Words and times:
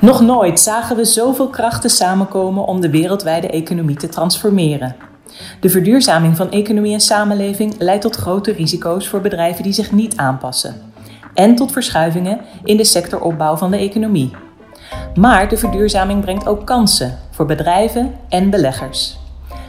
Nog 0.00 0.20
nooit 0.20 0.60
zagen 0.60 0.96
we 0.96 1.04
zoveel 1.04 1.48
krachten 1.48 1.90
samenkomen 1.90 2.64
om 2.64 2.80
de 2.80 2.90
wereldwijde 2.90 3.48
economie 3.48 3.96
te 3.96 4.08
transformeren. 4.08 4.96
De 5.60 5.68
verduurzaming 5.68 6.36
van 6.36 6.50
economie 6.50 6.92
en 6.92 7.00
samenleving 7.00 7.74
leidt 7.78 8.02
tot 8.02 8.16
grote 8.16 8.52
risico's 8.52 9.08
voor 9.08 9.20
bedrijven 9.20 9.62
die 9.62 9.72
zich 9.72 9.92
niet 9.92 10.16
aanpassen. 10.16 10.74
En 11.34 11.54
tot 11.54 11.72
verschuivingen 11.72 12.40
in 12.64 12.76
de 12.76 12.84
sectoropbouw 12.84 13.56
van 13.56 13.70
de 13.70 13.76
economie. 13.76 14.30
Maar 15.14 15.48
de 15.48 15.56
verduurzaming 15.56 16.20
brengt 16.20 16.46
ook 16.46 16.66
kansen 16.66 17.18
voor 17.30 17.46
bedrijven 17.46 18.14
en 18.28 18.50
beleggers. 18.50 19.18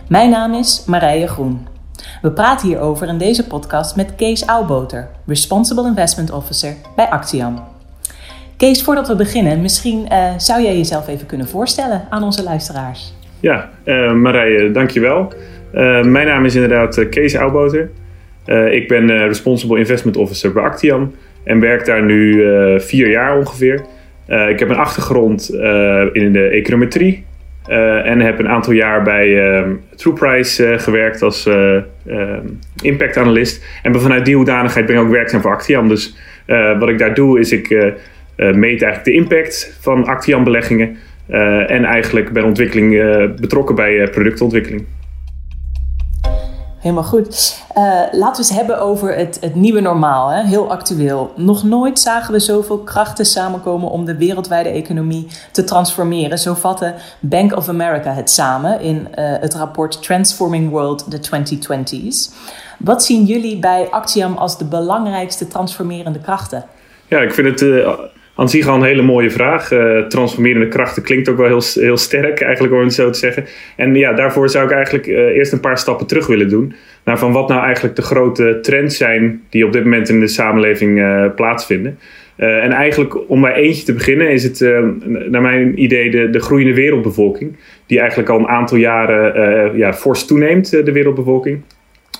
Mijn 0.07 0.30
naam 0.30 0.54
is 0.54 0.84
Marije 0.86 1.27
Groen. 1.27 1.68
We 2.21 2.32
praten 2.32 2.68
hierover 2.68 3.07
in 3.07 3.18
deze 3.18 3.48
podcast 3.48 3.96
met 3.96 4.16
Kees 4.16 4.46
Auwboter, 4.46 5.09
Responsible 5.25 5.88
Investment 5.88 6.32
Officer 6.32 6.75
bij 6.96 7.09
Actiam. 7.09 7.69
Kees, 8.60 8.84
voordat 8.84 9.07
we 9.07 9.16
beginnen, 9.16 9.62
misschien 9.62 10.07
uh, 10.12 10.38
zou 10.38 10.61
jij 10.61 10.78
jezelf 10.78 11.07
even 11.07 11.25
kunnen 11.25 11.47
voorstellen 11.47 12.07
aan 12.10 12.24
onze 12.24 12.43
luisteraars. 12.43 13.14
Ja, 13.39 13.70
uh, 13.86 14.14
Marije, 14.14 14.71
dankjewel. 14.71 15.34
Uh, 15.74 16.04
mijn 16.04 16.28
naam 16.28 16.46
is 16.46 16.56
inderdaad 16.56 17.10
Kees 17.10 17.36
Auwboter. 17.36 17.89
ik 18.71 18.87
ben 18.87 19.28
Responsible 19.28 19.78
Investment 19.78 20.18
Officer 20.18 20.51
bij 20.54 20.64
Actiam 20.64 21.15
en 21.43 21.60
werk 21.60 21.86
daar 21.86 22.04
nu 22.04 22.43
vier 22.79 23.10
jaar 23.10 23.37
ongeveer. 23.37 23.82
ik 24.50 24.60
heb 24.60 24.70
een 24.70 24.76
achtergrond 24.76 25.50
in 26.14 26.32
de 26.32 26.50
econometrie 26.51 27.26
en 28.04 28.20
heb 28.20 28.39
een 28.39 28.50
aantal 28.50 28.73
jaar 28.73 29.04
bij 29.04 29.64
TruePrice 29.96 30.76
gewerkt 30.78 31.21
als 31.21 31.50
impact 32.81 33.17
analyst. 33.17 33.66
En 33.84 34.02
vanuit 34.02 34.26
die 34.26 34.36
hoedanigheid 34.36 34.86
ben 34.86 34.95
ik 34.95 35.02
ook 35.02 35.12
werkzaam 35.12 35.42
voor 35.42 35.52
Actiam. 35.52 35.88
Dus 35.88 36.17
wat 36.80 36.89
ik 36.89 36.98
daar 36.98 37.14
doe 37.14 37.39
is 37.39 37.52
ik 37.52 37.94
meet 38.39 38.81
eigenlijk 38.81 39.03
de 39.03 39.14
impact 39.14 39.78
van 39.80 40.06
Actian 40.06 40.44
beleggingen 40.44 40.98
uh, 41.30 41.72
en 41.72 41.86
eigenlijk 41.86 42.34
bij 42.34 42.44
ontwikkeling 42.44 42.94
uh, 42.94 43.26
betrokken 43.36 43.76
bij 43.76 44.09
productontwikkeling. 44.09 44.86
Helemaal 46.80 47.04
goed. 47.04 47.64
laten 48.12 48.20
we 48.32 48.38
eens 48.38 48.50
hebben 48.50 48.82
over 48.82 49.16
het, 49.16 49.38
het 49.42 49.56
nieuwe 49.56 49.80
normaal, 49.80 50.30
hè? 50.30 50.44
heel 50.44 50.72
actueel. 50.72 51.34
Nog 51.36 51.64
nooit 51.64 52.00
zagen 52.00 52.34
we 52.34 52.40
zoveel 52.40 52.78
krachten 52.78 53.26
samenkomen 53.26 53.90
om 53.90 54.06
de 54.06 54.17
wereldwijde 54.17 54.70
economie 54.70 55.28
te 55.52 55.64
transformeren. 55.64 56.38
Zo 56.38 56.54
vatte 56.54 56.94
Bank 57.20 57.56
of 57.56 57.70
America 57.70 58.14
het 58.14 58.30
samen 58.30 58.82
in 58.82 59.08
het 59.16 59.54
rapport 59.54 60.04
Transforming 60.04 60.70
World 60.70 61.12
the 61.12 61.20
2020s. 61.20 62.34
Wat 62.78 63.04
zien 63.04 63.26
jullie 63.26 63.60
bij 63.60 63.88
Actiam 63.90 64.36
als 64.36 64.58
de 64.58 64.66
belangrijkste 64.66 65.48
transformerende 65.48 66.20
krachten? 66.20 66.66
Ja, 67.08 67.20
ik 67.20 67.34
vind 67.34 67.60
het 67.60 67.90
aan 68.40 68.50
zich 68.50 68.68
al 68.68 68.76
een 68.76 68.84
hele 68.84 69.02
mooie 69.02 69.30
vraag. 69.30 69.72
Uh, 69.72 70.02
transformerende 70.02 70.68
krachten 70.68 71.04
klinkt 71.04 71.30
ook 71.30 71.38
wel 71.38 71.45
heel, 71.45 71.62
heel 71.73 71.98
sterk, 71.98 72.42
eigenlijk 72.42 72.73
om 72.73 72.80
het 72.80 72.94
zo 72.94 73.09
te 73.09 73.20
zeggen. 73.20 73.45
En 73.76 73.95
ja, 73.95 74.14
daarvoor 74.14 74.50
zou 74.50 74.66
ik 74.66 74.72
eigenlijk 74.72 75.08
uh, 75.08 75.18
eerst 75.18 75.52
een 75.52 75.59
paar 75.59 75.78
stappen 75.78 76.08
terug 76.08 76.28
willen 76.28 76.50
doen. 76.50 76.73
Naar 77.04 77.20
van 77.20 77.32
wat 77.32 77.48
nou 77.48 77.64
eigenlijk 77.64 77.95
de 77.95 78.02
grote 78.02 78.60
trends 78.62 78.98
zijn 78.98 79.42
die 79.50 79.66
op 79.66 79.73
dit 79.73 79.84
moment 79.84 80.10
in 80.10 80.20
de 80.20 80.28
samenleving 80.28 81.00
uh, 81.00 81.26
plaatsvinden. 81.36 82.00
en 82.36 82.72
eigenlijk 82.72 83.30
om 83.30 83.42
bij 83.42 83.54
eentje 83.54 83.84
te 83.84 83.94
beginnen 83.94 84.32
is 84.32 84.44
het 84.44 84.60
naar 85.30 85.42
mijn 85.42 85.84
idee 85.84 86.10
de, 86.10 86.30
de 86.30 86.40
groeiende 86.40 86.73
wereldbevolking. 86.73 87.56
Die 87.86 88.00
eigenlijk 88.00 88.30
al 88.30 88.40
een 88.40 88.48
aantal 88.48 88.78
jaren 88.78 89.78
ja, 89.78 89.94
fors 89.94 90.26
toeneemt, 90.26 90.70
de 90.70 90.92
wereldbevolking. 90.92 91.62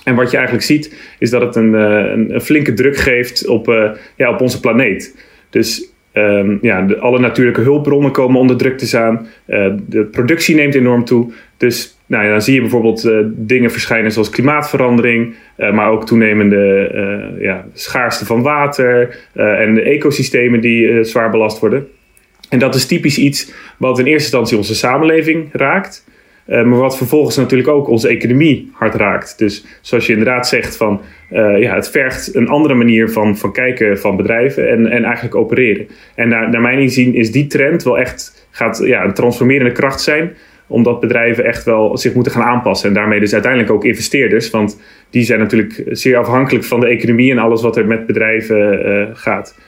En 0.04 0.14
wat 0.14 0.30
je 0.30 0.36
eigenlijk 0.36 0.66
ziet 0.66 0.94
is 1.18 1.30
dat 1.30 1.40
het 1.40 1.56
een, 1.56 1.72
een, 1.72 2.34
een 2.34 2.40
flinke 2.40 2.72
druk 2.72 2.96
geeft 2.96 3.46
op, 3.46 3.94
ja, 4.16 4.30
op 4.30 4.40
onze 4.40 4.60
planeet. 4.60 5.28
Dus 5.50 5.89
Um, 6.12 6.58
ja, 6.62 6.82
de, 6.82 6.98
alle 6.98 7.18
natuurlijke 7.18 7.60
hulpbronnen 7.60 8.10
komen 8.10 8.40
onder 8.40 8.56
druk 8.56 8.78
te 8.78 8.86
staan. 8.86 9.26
Uh, 9.48 9.72
de 9.86 10.04
productie 10.04 10.54
neemt 10.54 10.74
enorm 10.74 11.04
toe. 11.04 11.32
Dus 11.56 11.98
nou 12.06 12.24
ja, 12.24 12.30
dan 12.30 12.42
zie 12.42 12.54
je 12.54 12.60
bijvoorbeeld 12.60 13.04
uh, 13.04 13.18
dingen 13.26 13.70
verschijnen 13.70 14.12
zoals 14.12 14.30
klimaatverandering, 14.30 15.34
uh, 15.58 15.72
maar 15.72 15.90
ook 15.90 16.06
toenemende 16.06 17.38
ja, 17.40 17.64
schaarste 17.74 18.26
van 18.26 18.42
water 18.42 19.18
en 19.34 19.74
de 19.74 19.82
ecosystemen 19.82 20.60
die 20.60 21.04
zwaar 21.04 21.30
belast 21.30 21.60
worden. 21.60 21.88
En 22.48 22.58
dat 22.58 22.74
is 22.74 22.86
typisch 22.86 23.18
iets 23.18 23.52
wat 23.76 23.98
in 23.98 24.04
eerste 24.04 24.22
instantie 24.22 24.56
onze 24.56 24.74
samenleving 24.74 25.48
raakt. 25.52 26.04
Uh, 26.50 26.64
maar 26.64 26.78
wat 26.78 26.96
vervolgens 26.96 27.36
natuurlijk 27.36 27.68
ook 27.68 27.88
onze 27.88 28.08
economie 28.08 28.70
hard 28.72 28.94
raakt. 28.94 29.38
Dus 29.38 29.64
zoals 29.80 30.06
je 30.06 30.12
inderdaad 30.12 30.48
zegt, 30.48 30.76
van, 30.76 31.00
uh, 31.32 31.60
ja, 31.60 31.74
het 31.74 31.90
vergt 31.90 32.34
een 32.34 32.48
andere 32.48 32.74
manier 32.74 33.10
van, 33.10 33.36
van 33.36 33.52
kijken 33.52 33.98
van 33.98 34.16
bedrijven 34.16 34.70
en, 34.70 34.86
en 34.86 35.04
eigenlijk 35.04 35.34
opereren. 35.34 35.88
En 36.14 36.28
naar, 36.28 36.50
naar 36.50 36.60
mijn 36.60 36.78
inzien 36.78 37.14
is 37.14 37.32
die 37.32 37.46
trend 37.46 37.82
wel 37.82 37.98
echt 37.98 38.46
gaat, 38.50 38.82
ja, 38.84 39.04
een 39.04 39.14
transformerende 39.14 39.72
kracht 39.72 40.00
zijn 40.00 40.32
omdat 40.66 41.00
bedrijven 41.00 41.44
echt 41.44 41.64
wel 41.64 41.98
zich 41.98 42.14
moeten 42.14 42.32
gaan 42.32 42.42
aanpassen. 42.42 42.88
En 42.88 42.94
daarmee 42.94 43.20
dus 43.20 43.32
uiteindelijk 43.32 43.72
ook 43.72 43.84
investeerders. 43.84 44.50
Want 44.50 44.80
die 45.10 45.22
zijn 45.22 45.38
natuurlijk 45.38 45.82
zeer 45.90 46.16
afhankelijk 46.16 46.64
van 46.64 46.80
de 46.80 46.86
economie 46.86 47.30
en 47.30 47.38
alles 47.38 47.62
wat 47.62 47.76
er 47.76 47.86
met 47.86 48.06
bedrijven 48.06 48.88
uh, 48.88 49.06
gaat. 49.12 49.58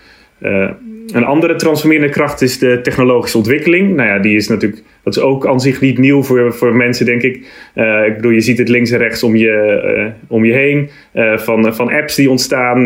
Een 1.06 1.24
andere 1.24 1.54
transformerende 1.54 2.12
kracht 2.12 2.42
is 2.42 2.58
de 2.58 2.80
technologische 2.82 3.36
ontwikkeling. 3.36 3.94
Nou 3.94 4.08
ja, 4.08 4.18
die 4.18 4.36
is 4.36 4.48
natuurlijk, 4.48 4.82
dat 5.02 5.16
is 5.16 5.22
ook 5.22 5.46
aan 5.46 5.60
zich 5.60 5.80
niet 5.80 5.98
nieuw 5.98 6.22
voor, 6.22 6.54
voor 6.54 6.74
mensen, 6.74 7.06
denk 7.06 7.22
ik. 7.22 7.46
Uh, 7.74 8.06
ik 8.06 8.16
bedoel, 8.16 8.30
je 8.30 8.40
ziet 8.40 8.58
het 8.58 8.68
links 8.68 8.90
en 8.90 8.98
rechts 8.98 9.22
om 9.22 9.36
je, 9.36 9.82
uh, 9.96 10.12
om 10.28 10.44
je 10.44 10.52
heen. 10.52 10.90
Uh, 11.14 11.38
van, 11.38 11.74
van 11.74 11.92
apps 11.92 12.14
die 12.14 12.30
ontstaan. 12.30 12.80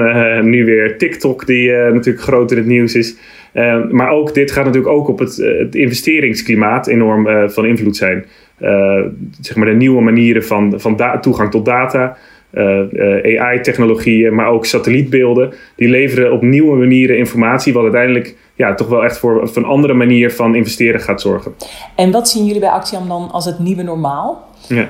nu 0.50 0.65
weer 0.65 0.99
TikTok, 0.99 1.47
die 1.47 1.71
natuurlijk 1.71 2.25
groot 2.25 2.50
in 2.50 2.56
het 2.56 2.66
nieuws 2.66 2.94
is. 2.94 3.16
maar 3.91 4.10
ook, 4.10 4.34
dit 4.34 4.50
gaat 4.50 4.65
natuurlijk 4.65 4.93
ook 4.93 5.09
op 5.09 5.19
het, 5.19 5.37
het 5.37 5.75
investeringsklimaat 5.75 6.87
enorm 6.87 7.50
van 7.50 7.66
invloed 7.66 7.97
zijn. 7.97 8.25
zeg 9.41 9.56
maar 9.56 9.66
de 9.66 9.72
nieuwe 9.72 10.03
manieren 10.03 10.44
van, 10.44 10.81
van 10.81 11.21
toegang 11.21 11.50
tot 11.50 11.65
data. 11.65 12.16
Eh, 12.56 13.34
eh, 13.34 13.43
AI-technologieën, 13.43 14.34
maar 14.34 14.49
ook 14.49 14.67
satellietbeelden. 14.67 15.55
Die 15.75 15.89
leveren 15.89 16.33
op 16.33 16.43
nieuwe 16.43 16.77
manieren 16.77 17.19
informatie, 17.19 17.72
wat 17.72 17.83
uiteindelijk 17.83 18.37
ja, 18.55 18.75
toch 18.75 18.89
wel 18.89 19.05
echt 19.05 19.19
voor, 19.19 19.49
voor 19.49 19.62
een 19.62 19.69
andere 19.69 19.94
manier 19.94 20.33
van 20.33 20.55
investeren 20.55 21.00
gaat 21.00 21.21
zorgen. 21.21 21.55
En 21.97 22.11
wat 22.11 22.28
zien 22.28 22.45
jullie 22.45 22.61
bij 22.61 22.69
Actiam 22.69 23.09
dan 23.09 23.31
als 23.31 23.45
het 23.45 23.59
nieuwe 23.59 23.83
normaal? 23.83 24.49
Ja. 24.69 24.89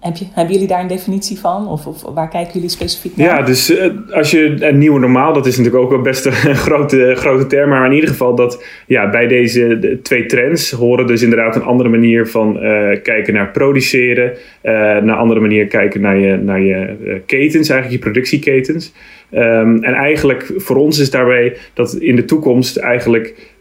Hebben 0.00 0.52
jullie 0.52 0.68
daar 0.68 0.80
een 0.80 0.86
definitie 0.86 1.38
van? 1.38 1.68
Of, 1.68 1.86
of 1.86 2.02
waar 2.02 2.28
kijken 2.28 2.52
jullie 2.52 2.68
specifiek 2.68 3.16
naar? 3.16 3.26
Ja, 3.26 3.42
dus 3.42 3.70
uh, 3.70 3.86
als 4.10 4.30
je 4.30 4.66
een 4.66 4.78
nieuwe 4.78 5.00
normaal, 5.00 5.32
dat 5.32 5.46
is 5.46 5.56
natuurlijk 5.56 5.84
ook 5.84 5.90
wel 5.90 6.00
best 6.00 6.26
een 6.26 6.32
grote, 6.66 7.12
grote 7.14 7.46
term. 7.46 7.68
Maar 7.68 7.86
in 7.86 7.92
ieder 7.92 8.08
geval 8.08 8.34
dat 8.34 8.64
ja, 8.86 9.10
bij 9.10 9.26
deze 9.26 9.78
de 9.78 10.02
twee 10.02 10.26
trends 10.26 10.70
horen 10.70 11.06
dus 11.06 11.22
inderdaad 11.22 11.56
een 11.56 11.62
andere 11.62 11.88
manier 11.88 12.26
van 12.26 12.56
uh, 12.56 13.02
kijken 13.02 13.34
naar 13.34 13.50
produceren. 13.50 14.32
Uh, 14.62 14.72
naar 14.72 15.02
een 15.02 15.10
andere 15.10 15.40
manier 15.40 15.66
kijken 15.66 16.00
naar 16.00 16.18
je, 16.18 16.36
naar 16.36 16.60
je 16.60 16.96
ketens, 17.26 17.68
eigenlijk 17.68 18.02
je 18.02 18.10
productieketens. 18.10 18.92
Um, 19.32 19.84
en 19.84 19.94
eigenlijk 19.94 20.52
voor 20.56 20.76
ons 20.76 20.98
is 20.98 21.10
daarbij 21.10 21.56
dat 21.74 21.94
in 21.94 22.16
de 22.16 22.24
toekomst 22.24 22.76
eigenlijk 22.76 23.52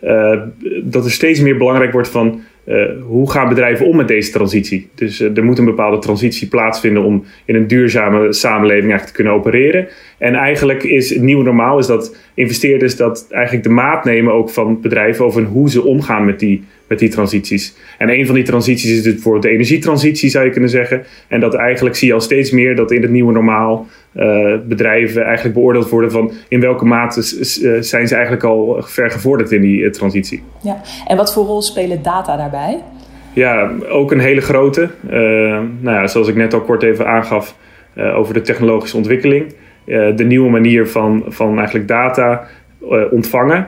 dat 0.83 1.05
er 1.05 1.11
steeds 1.11 1.39
meer 1.39 1.57
belangrijk 1.57 1.91
wordt 1.91 2.09
van 2.09 2.41
uh, 2.67 2.85
hoe 3.01 3.31
gaan 3.31 3.49
bedrijven 3.49 3.85
om 3.85 3.95
met 3.95 4.07
deze 4.07 4.31
transitie? 4.31 4.89
Dus 4.95 5.21
uh, 5.21 5.37
er 5.37 5.43
moet 5.43 5.57
een 5.57 5.65
bepaalde 5.65 5.99
transitie 5.99 6.47
plaatsvinden 6.47 7.03
om 7.03 7.23
in 7.45 7.55
een 7.55 7.67
duurzame 7.67 8.33
samenleving 8.33 8.91
eigenlijk 8.91 9.09
te 9.09 9.23
kunnen 9.23 9.33
opereren. 9.33 9.87
En 10.17 10.35
eigenlijk 10.35 10.83
is 10.83 11.09
het 11.09 11.21
nieuwe 11.21 11.43
normaal 11.43 11.79
is 11.79 11.87
dat 11.87 12.15
investeerders 12.33 12.95
dat 12.95 13.27
eigenlijk 13.29 13.63
de 13.63 13.73
maat 13.73 14.05
nemen 14.05 14.33
ook 14.33 14.49
van 14.49 14.81
bedrijven 14.81 15.25
over 15.25 15.43
hoe 15.43 15.69
ze 15.69 15.83
omgaan 15.83 16.25
met 16.25 16.39
die, 16.39 16.63
met 16.87 16.99
die 16.99 17.09
transities. 17.09 17.75
En 17.97 18.09
een 18.09 18.25
van 18.25 18.35
die 18.35 18.43
transities 18.43 18.91
is 18.91 19.03
dus 19.03 19.13
bijvoorbeeld 19.13 19.43
de 19.43 19.49
energietransitie, 19.49 20.29
zou 20.29 20.45
je 20.45 20.51
kunnen 20.51 20.69
zeggen. 20.69 21.03
En 21.27 21.39
dat 21.39 21.53
eigenlijk 21.53 21.95
zie 21.95 22.07
je 22.07 22.13
al 22.13 22.21
steeds 22.21 22.51
meer 22.51 22.75
dat 22.75 22.91
in 22.91 23.01
het 23.01 23.11
nieuwe 23.11 23.31
normaal 23.31 23.87
uh, 24.15 24.55
bedrijven 24.67 25.23
eigenlijk 25.23 25.55
beoordeeld 25.55 25.89
worden 25.89 26.11
van 26.11 26.31
in 26.47 26.59
welke 26.59 26.85
mate 26.85 27.21
zijn 27.83 28.07
ze 28.07 28.13
eigenlijk 28.13 28.43
al 28.43 28.77
ver 28.79 29.11
gevorderd 29.11 29.51
in 29.51 29.61
die 29.61 29.89
transitie. 29.89 30.43
Ja, 30.61 30.81
en 31.07 31.17
wat 31.17 31.33
voor 31.33 31.45
rol 31.45 31.61
spelen 31.61 32.01
data 32.01 32.37
daarbij? 32.37 32.83
Ja, 33.33 33.71
ook 33.89 34.11
een 34.11 34.19
hele 34.19 34.41
grote. 34.41 34.89
Uh, 35.05 35.11
nou 35.79 35.97
ja, 35.97 36.07
zoals 36.07 36.27
ik 36.27 36.35
net 36.35 36.53
al 36.53 36.61
kort 36.61 36.83
even 36.83 37.07
aangaf 37.07 37.55
over 38.15 38.33
de 38.33 38.41
technologische 38.41 38.97
ontwikkeling. 38.97 39.53
De 40.15 40.23
nieuwe 40.27 40.49
manier 40.49 40.87
van, 40.87 41.23
van 41.27 41.57
eigenlijk 41.57 41.87
data 41.87 42.47
ontvangen. 43.11 43.67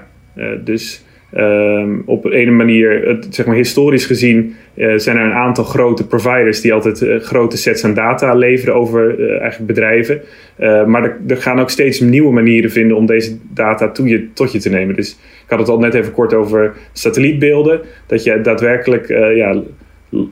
dus 0.64 1.04
Um, 1.38 2.04
op 2.06 2.26
een 2.26 2.56
manier, 2.56 3.08
het, 3.08 3.28
zeg 3.30 3.46
maar 3.46 3.56
historisch 3.56 4.06
gezien, 4.06 4.56
uh, 4.76 4.94
zijn 4.98 5.18
er 5.18 5.26
een 5.26 5.32
aantal 5.32 5.64
grote 5.64 6.08
providers 6.08 6.62
die 6.62 6.74
altijd 6.74 7.02
uh, 7.02 7.20
grote 7.20 7.58
sets 7.58 7.84
aan 7.84 7.94
data 7.94 8.34
leveren 8.34 8.76
over 8.76 9.20
uh, 9.20 9.30
eigenlijk 9.30 9.66
bedrijven. 9.66 10.22
maar 10.88 11.04
er, 11.04 11.18
er, 11.28 11.38
gaan 11.38 11.60
ook 11.60 11.70
steeds 11.70 12.00
nieuwe 12.00 12.32
manieren 12.32 12.72
vinden 12.72 12.98
om 12.98 13.06
deze 13.06 13.38
data 13.54 13.90
toe 13.92 14.08
je, 14.08 14.34
tot 14.34 14.52
je 14.52 14.60
te 14.60 14.70
nemen. 14.70 14.96
Dus 14.96 15.12
ik 15.44 15.50
had 15.50 15.60
het 15.60 15.70
al 15.70 15.80
net 15.80 15.94
even 15.94 16.12
kort 16.12 16.34
over 16.34 16.74
satellietbeelden. 16.92 17.82
Dat 18.06 18.24
je 18.24 18.42
daadwerkelijk 18.42 19.08
ja, 19.36 19.62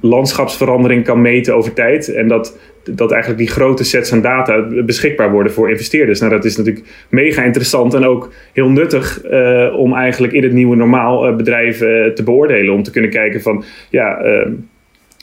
landschapsverandering 0.01 1.03
kan 1.03 1.21
meten 1.21 1.55
over 1.55 1.73
tijd. 1.73 2.13
En 2.13 2.27
dat, 2.27 2.57
dat 2.83 3.11
eigenlijk 3.11 3.41
die 3.41 3.49
grote 3.49 3.83
sets 3.83 4.13
aan 4.13 4.21
data 4.21 4.67
beschikbaar 4.85 5.31
worden 5.31 5.53
voor 5.53 5.69
investeerders. 5.69 6.19
Nou, 6.19 6.31
dat 6.31 6.45
is 6.45 6.57
natuurlijk 6.57 6.85
mega 7.09 7.43
interessant 7.43 7.93
en 7.93 8.05
ook 8.05 8.33
heel 8.53 8.69
nuttig 8.69 9.23
uh, 9.31 9.75
om 9.77 9.93
eigenlijk 9.93 10.33
in 10.33 10.43
het 10.43 10.53
nieuwe 10.53 10.75
normaal 10.75 11.29
uh, 11.29 11.35
bedrijven 11.35 12.15
te 12.15 12.23
beoordelen. 12.23 12.73
Om 12.73 12.83
te 12.83 12.91
kunnen 12.91 13.09
kijken 13.09 13.41
van 13.41 13.63
ja. 13.89 14.25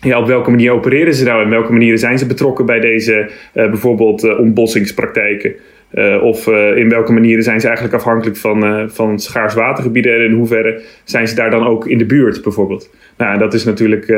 Ja, 0.01 0.19
op 0.19 0.27
welke 0.27 0.51
manier 0.51 0.73
opereren 0.73 1.15
ze 1.15 1.25
nou 1.25 1.43
en 1.43 1.51
welke 1.51 1.73
manieren 1.73 1.99
zijn 1.99 2.19
ze 2.19 2.27
betrokken 2.27 2.67
bij 2.67 2.81
deze 2.81 3.31
bijvoorbeeld 3.53 4.39
ontbossingspraktijken? 4.39 5.55
Uh, 5.95 6.23
of 6.23 6.47
uh, 6.47 6.77
in 6.77 6.89
welke 6.89 7.13
manieren 7.13 7.43
zijn 7.43 7.61
ze 7.61 7.67
eigenlijk 7.67 7.97
afhankelijk 7.97 8.37
van, 8.37 8.65
uh, 8.65 8.85
van 8.87 9.19
schaars 9.19 9.55
watergebieden 9.55 10.15
en 10.15 10.21
in 10.21 10.33
hoeverre 10.33 10.83
zijn 11.05 11.29
ze 11.29 11.35
daar 11.35 11.51
dan 11.51 11.67
ook 11.67 11.87
in 11.87 11.99
de 11.99 12.07
buurt 12.07 12.43
bijvoorbeeld. 12.43 12.91
Nou, 13.17 13.39
dat 13.39 13.55
is 13.55 13.65
natuurlijk 13.65 14.09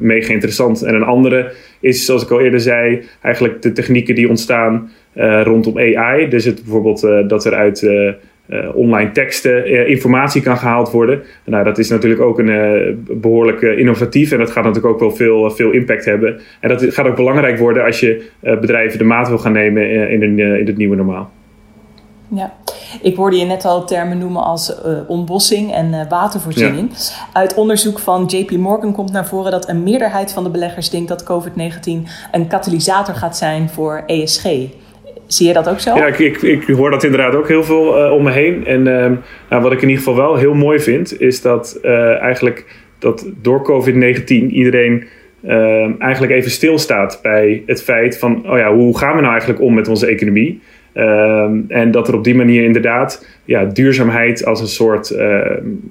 mega 0.00 0.32
interessant. 0.32 0.82
En 0.82 0.94
een 0.94 1.02
andere 1.02 1.52
is, 1.80 2.04
zoals 2.04 2.22
ik 2.22 2.30
al 2.30 2.40
eerder 2.40 2.60
zei, 2.60 3.02
eigenlijk 3.22 3.62
de 3.62 3.72
technieken 3.72 4.14
die 4.14 4.28
ontstaan 4.28 4.90
rondom 5.42 5.78
AI. 5.78 6.28
Dus 6.28 6.44
het 6.44 6.62
bijvoorbeeld 6.62 7.28
dat 7.28 7.44
er 7.44 7.54
uit 7.54 7.90
online 8.74 9.10
teksten, 9.10 9.72
uh, 9.72 9.88
informatie 9.88 10.42
kan 10.42 10.58
gehaald 10.58 10.90
worden. 10.90 11.22
Nou, 11.44 11.64
dat 11.64 11.78
is 11.78 11.88
natuurlijk 11.88 12.20
ook 12.20 12.38
een 12.38 12.48
uh, 12.48 12.94
behoorlijk 13.20 13.62
innovatief 13.62 14.32
en 14.32 14.38
dat 14.38 14.50
gaat 14.50 14.64
natuurlijk 14.64 14.94
ook 14.94 15.00
wel 15.00 15.10
veel, 15.10 15.50
veel 15.50 15.70
impact 15.70 16.04
hebben. 16.04 16.40
En 16.60 16.68
dat 16.68 16.84
gaat 16.84 17.06
ook 17.06 17.16
belangrijk 17.16 17.58
worden 17.58 17.84
als 17.84 18.00
je 18.00 18.30
bedrijven 18.40 18.98
de 18.98 19.04
maat 19.04 19.28
wil 19.28 19.38
gaan 19.38 19.52
nemen 19.52 20.10
in, 20.10 20.22
een, 20.22 20.38
in 20.38 20.66
het 20.66 20.76
nieuwe 20.76 20.96
normaal. 20.96 21.30
Ja, 22.28 22.54
ik 23.02 23.16
hoorde 23.16 23.36
je 23.36 23.44
net 23.44 23.64
al 23.64 23.86
termen 23.86 24.18
noemen 24.18 24.42
als 24.42 24.80
ontbossing 25.06 25.72
en 25.72 26.08
watervoorziening. 26.08 26.90
Uit 27.32 27.54
onderzoek 27.54 27.98
van 27.98 28.24
JP 28.26 28.50
Morgan 28.50 28.92
komt 28.92 29.12
naar 29.12 29.26
voren 29.26 29.50
dat 29.50 29.68
een 29.68 29.82
meerderheid 29.82 30.32
van 30.32 30.44
de 30.44 30.50
beleggers 30.50 30.90
denkt 30.90 31.08
dat 31.08 31.24
COVID-19 31.24 32.08
een 32.32 32.46
katalysator 32.46 33.14
gaat 33.14 33.36
zijn 33.36 33.68
voor 33.68 34.02
ESG. 34.06 34.44
Zie 35.28 35.46
je 35.46 35.52
dat 35.52 35.68
ook 35.68 35.80
zo? 35.80 35.94
Ja, 35.94 36.06
ik, 36.06 36.18
ik, 36.18 36.42
ik 36.42 36.76
hoor 36.76 36.90
dat 36.90 37.04
inderdaad 37.04 37.34
ook 37.34 37.48
heel 37.48 37.64
veel 37.64 38.06
uh, 38.06 38.12
om 38.12 38.22
me 38.22 38.30
heen. 38.30 38.66
En 38.66 38.86
uh, 38.86 39.10
nou, 39.50 39.62
wat 39.62 39.72
ik 39.72 39.82
in 39.82 39.88
ieder 39.88 40.04
geval 40.04 40.16
wel 40.16 40.36
heel 40.36 40.54
mooi 40.54 40.80
vind, 40.80 41.20
is 41.20 41.42
dat 41.42 41.78
uh, 41.82 42.20
eigenlijk 42.20 42.64
dat 42.98 43.26
door 43.42 43.62
COVID-19 43.64 44.26
iedereen 44.26 45.04
ehm, 45.46 45.92
eigenlijk 45.98 46.32
even 46.32 46.50
stilstaat 46.50 47.18
bij 47.22 47.62
het 47.66 47.82
feit 47.82 48.18
van, 48.18 48.50
oh 48.50 48.58
ja, 48.58 48.74
hoe 48.74 48.98
gaan 48.98 49.14
we 49.14 49.20
nou 49.20 49.30
eigenlijk 49.30 49.60
om 49.60 49.74
met 49.74 49.88
onze 49.88 50.06
economie? 50.06 50.60
Ehm, 50.92 51.58
en 51.68 51.90
dat 51.90 52.08
er 52.08 52.14
op 52.14 52.24
die 52.24 52.34
manier 52.34 52.62
inderdaad 52.62 53.26
ja, 53.44 53.64
duurzaamheid 53.64 54.44
als 54.44 54.60
een 54.60 54.66
soort 54.66 55.08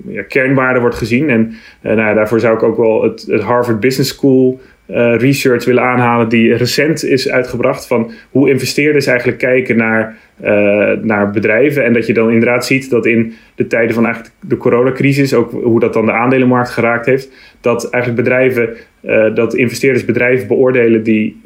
ja, 0.08 0.22
kernwaarde 0.28 0.80
wordt 0.80 0.96
gezien. 0.96 1.30
En 1.30 1.54
nou, 1.82 2.16
daarvoor 2.16 2.40
zou 2.40 2.56
ik 2.56 2.64
ook 2.64 2.78
wel 2.78 3.04
het, 3.04 3.26
het 3.30 3.42
Harvard 3.42 3.80
Business 3.80 4.10
School 4.10 4.60
uh, 4.90 5.16
research 5.18 5.66
willen 5.66 5.84
aanhalen 5.84 6.30
die 6.30 6.56
recent 6.56 7.04
is 7.04 7.30
uitgebracht 7.30 7.88
van 7.88 8.12
hoe 8.30 8.50
investeerders 8.50 9.06
eigenlijk 9.06 9.38
kijken 9.38 9.78
naar, 9.78 10.18
uh, 10.44 10.92
naar 11.02 11.32
bedrijven. 11.32 11.84
En 11.84 11.94
dat 11.94 12.08
je 12.08 12.14
dan 12.14 12.32
inderdaad 12.32 12.66
ziet 12.66 12.90
dat 12.90 13.06
in 13.06 13.34
de 13.56 13.68
tijden 13.68 13.94
van 13.96 14.06
eigenlijk 14.06 14.36
de 14.42 14.58
coronacrisis, 14.58 15.34
ook 15.34 15.52
hoe 15.52 15.80
dat 15.80 15.94
dan 15.94 16.06
de 16.06 16.12
aandelenmarkt 16.12 16.70
geraakt 16.70 17.06
heeft, 17.06 17.32
dat 17.62 17.90
eigenlijk 17.90 18.24
bedrijven, 18.24 18.70
uh, 19.02 19.36
dat 19.36 19.56
investeerders 19.56 20.06
bedrijven 20.06 20.48
beoordelen 20.48 21.04
die 21.04 21.42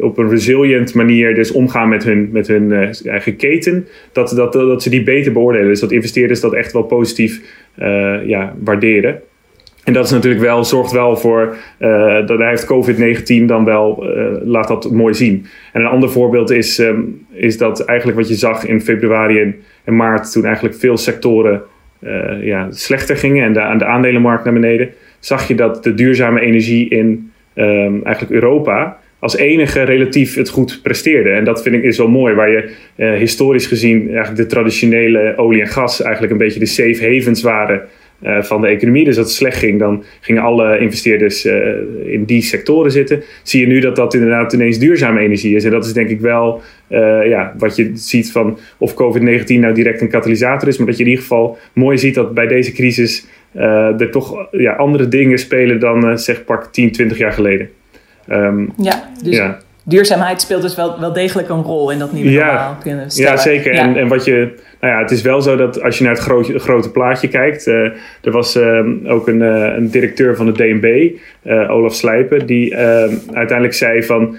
op 0.00 0.18
een 0.18 0.30
resilient 0.30 0.94
manier 0.94 1.34
dus 1.34 1.52
omgaan 1.52 1.88
met 1.88 2.04
hun, 2.04 2.28
met 2.32 2.46
hun 2.46 2.72
eigen 3.04 3.36
keten, 3.36 3.86
dat, 4.12 4.32
dat, 4.36 4.52
dat 4.52 4.82
ze 4.82 4.90
die 4.90 5.02
beter 5.02 5.32
beoordelen. 5.32 5.68
Dus 5.68 5.80
dat 5.80 5.92
investeerders 5.92 6.40
dat 6.40 6.54
echt 6.54 6.72
wel 6.72 6.82
positief 6.82 7.40
ja, 8.24 8.54
waarderen. 8.64 9.20
En 9.88 9.94
dat 9.94 10.04
is 10.04 10.10
natuurlijk 10.10 10.42
wel, 10.42 10.64
zorgt 10.64 10.92
wel 10.92 11.16
voor 11.16 11.56
uh, 11.80 12.26
dat 12.26 12.38
heeft 12.38 12.66
COVID-19 12.72 13.44
dan 13.44 13.64
wel, 13.64 14.16
uh, 14.16 14.26
laat 14.44 14.68
dat 14.68 14.90
mooi 14.90 15.14
zien. 15.14 15.46
En 15.72 15.80
een 15.80 15.86
ander 15.86 16.10
voorbeeld 16.10 16.50
is, 16.50 16.78
um, 16.78 17.26
is 17.32 17.58
dat 17.58 17.84
eigenlijk 17.84 18.18
wat 18.18 18.28
je 18.28 18.34
zag 18.34 18.66
in 18.66 18.80
februari 18.80 19.54
en, 19.84 19.96
maart, 19.96 20.32
toen 20.32 20.44
eigenlijk 20.44 20.74
veel 20.74 20.96
sectoren 20.96 21.62
uh, 22.00 22.44
ja, 22.44 22.66
slechter 22.70 23.16
gingen 23.16 23.44
en 23.44 23.52
de, 23.52 23.74
de 23.78 23.84
aandelenmarkt 23.84 24.44
naar 24.44 24.52
beneden, 24.52 24.90
zag 25.18 25.48
je 25.48 25.54
dat 25.54 25.84
de 25.84 25.94
duurzame 25.94 26.40
energie 26.40 26.88
in 26.88 27.32
um, 27.54 28.04
eigenlijk 28.04 28.34
Europa 28.34 28.98
als 29.18 29.36
enige 29.36 29.82
relatief 29.82 30.34
het 30.34 30.48
goed 30.48 30.80
presteerde. 30.82 31.30
En 31.30 31.44
dat 31.44 31.62
vind 31.62 31.74
ik 31.74 31.82
is 31.82 31.98
wel 31.98 32.08
mooi, 32.08 32.34
waar 32.34 32.50
je 32.50 32.70
historisch 32.96 33.66
gezien 33.66 34.08
eigenlijk 34.08 34.36
de 34.36 34.46
traditionele 34.46 35.32
olie 35.36 35.60
en 35.60 35.68
gas 35.68 36.02
eigenlijk 36.02 36.32
een 36.32 36.38
beetje 36.38 36.60
de 36.60 36.66
safe 36.66 37.14
havens 37.14 37.42
waren 37.42 37.82
uh, 38.22 38.42
van 38.42 38.60
de 38.60 38.66
economie. 38.66 39.04
Dus 39.04 39.18
als 39.18 39.26
het 39.26 39.36
slecht 39.36 39.58
ging, 39.58 39.78
dan 39.78 40.04
gingen 40.20 40.42
alle 40.42 40.78
investeerders 40.78 41.46
uh, 41.46 41.54
in 42.04 42.24
die 42.24 42.42
sectoren 42.42 42.90
zitten. 42.90 43.22
Zie 43.42 43.60
je 43.60 43.66
nu 43.66 43.80
dat 43.80 43.96
dat 43.96 44.14
inderdaad 44.14 44.52
ineens 44.52 44.78
duurzame 44.78 45.20
energie 45.20 45.56
is. 45.56 45.64
En 45.64 45.70
dat 45.70 45.86
is 45.86 45.92
denk 45.92 46.08
ik 46.08 46.20
wel 46.20 46.62
uh, 46.88 47.28
ja, 47.28 47.54
wat 47.58 47.76
je 47.76 47.90
ziet 47.94 48.32
van 48.32 48.58
of 48.78 48.92
COVID-19 48.92 49.44
nou 49.46 49.74
direct 49.74 50.00
een 50.00 50.08
katalysator 50.08 50.68
is. 50.68 50.76
Maar 50.76 50.86
dat 50.86 50.96
je 50.96 51.02
in 51.02 51.08
ieder 51.08 51.24
geval 51.24 51.58
mooi 51.72 51.98
ziet 51.98 52.14
dat 52.14 52.34
bij 52.34 52.46
deze 52.46 52.72
crisis 52.72 53.26
er 53.52 54.10
toch 54.10 54.48
ja, 54.50 54.72
andere 54.72 55.08
dingen 55.08 55.38
spelen 55.38 55.80
dan 55.80 56.18
zeg 56.18 56.44
pak 56.44 56.72
10, 56.72 56.92
20 56.92 57.18
jaar 57.18 57.32
geleden. 57.32 57.68
Um, 58.30 58.72
ja, 58.76 59.10
dus 59.22 59.36
ja. 59.36 59.58
Duurzaamheid 59.88 60.40
speelt 60.40 60.62
dus 60.62 60.74
wel, 60.74 61.00
wel 61.00 61.12
degelijk 61.12 61.48
een 61.48 61.62
rol 61.62 61.90
in 61.90 61.98
dat 61.98 62.12
nieuwe 62.12 62.30
ja, 62.30 62.46
normaal 62.46 62.76
kunnen 62.82 63.10
stellen. 63.10 63.30
Ja, 63.30 63.36
zeker. 63.36 63.74
Ja. 63.74 63.80
En, 63.80 63.96
en 63.96 64.08
wat 64.08 64.24
je 64.24 64.54
nou 64.80 64.92
ja, 64.92 64.98
het 65.00 65.10
is 65.10 65.22
wel 65.22 65.42
zo 65.42 65.56
dat 65.56 65.82
als 65.82 65.98
je 65.98 66.04
naar 66.04 66.12
het 66.12 66.22
grote, 66.22 66.58
grote 66.58 66.90
plaatje 66.90 67.28
kijkt. 67.28 67.66
Uh, 67.66 67.74
er 68.22 68.30
was 68.30 68.56
uh, 68.56 68.80
ook 69.04 69.28
een, 69.28 69.40
uh, 69.40 69.72
een, 69.76 69.90
directeur 69.90 70.36
van 70.36 70.46
de 70.46 70.52
DNB, 70.52 71.10
Olaf 71.70 71.94
Slijpen, 71.94 72.46
die 72.46 72.76
uiteindelijk 73.32 73.74
zei 73.74 74.02
van. 74.02 74.36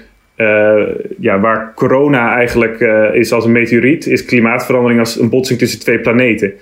ja, 1.19 1.39
waar 1.39 1.71
corona 1.75 2.35
eigenlijk 2.35 2.79
is 3.13 3.31
als 3.31 3.45
een 3.45 3.51
meteoriet, 3.51 4.05
is 4.05 4.25
klimaatverandering 4.25 4.99
als 4.99 5.19
een 5.19 5.29
botsing 5.29 5.59
tussen 5.59 5.79
twee 5.79 5.99
planeten. 5.99 6.53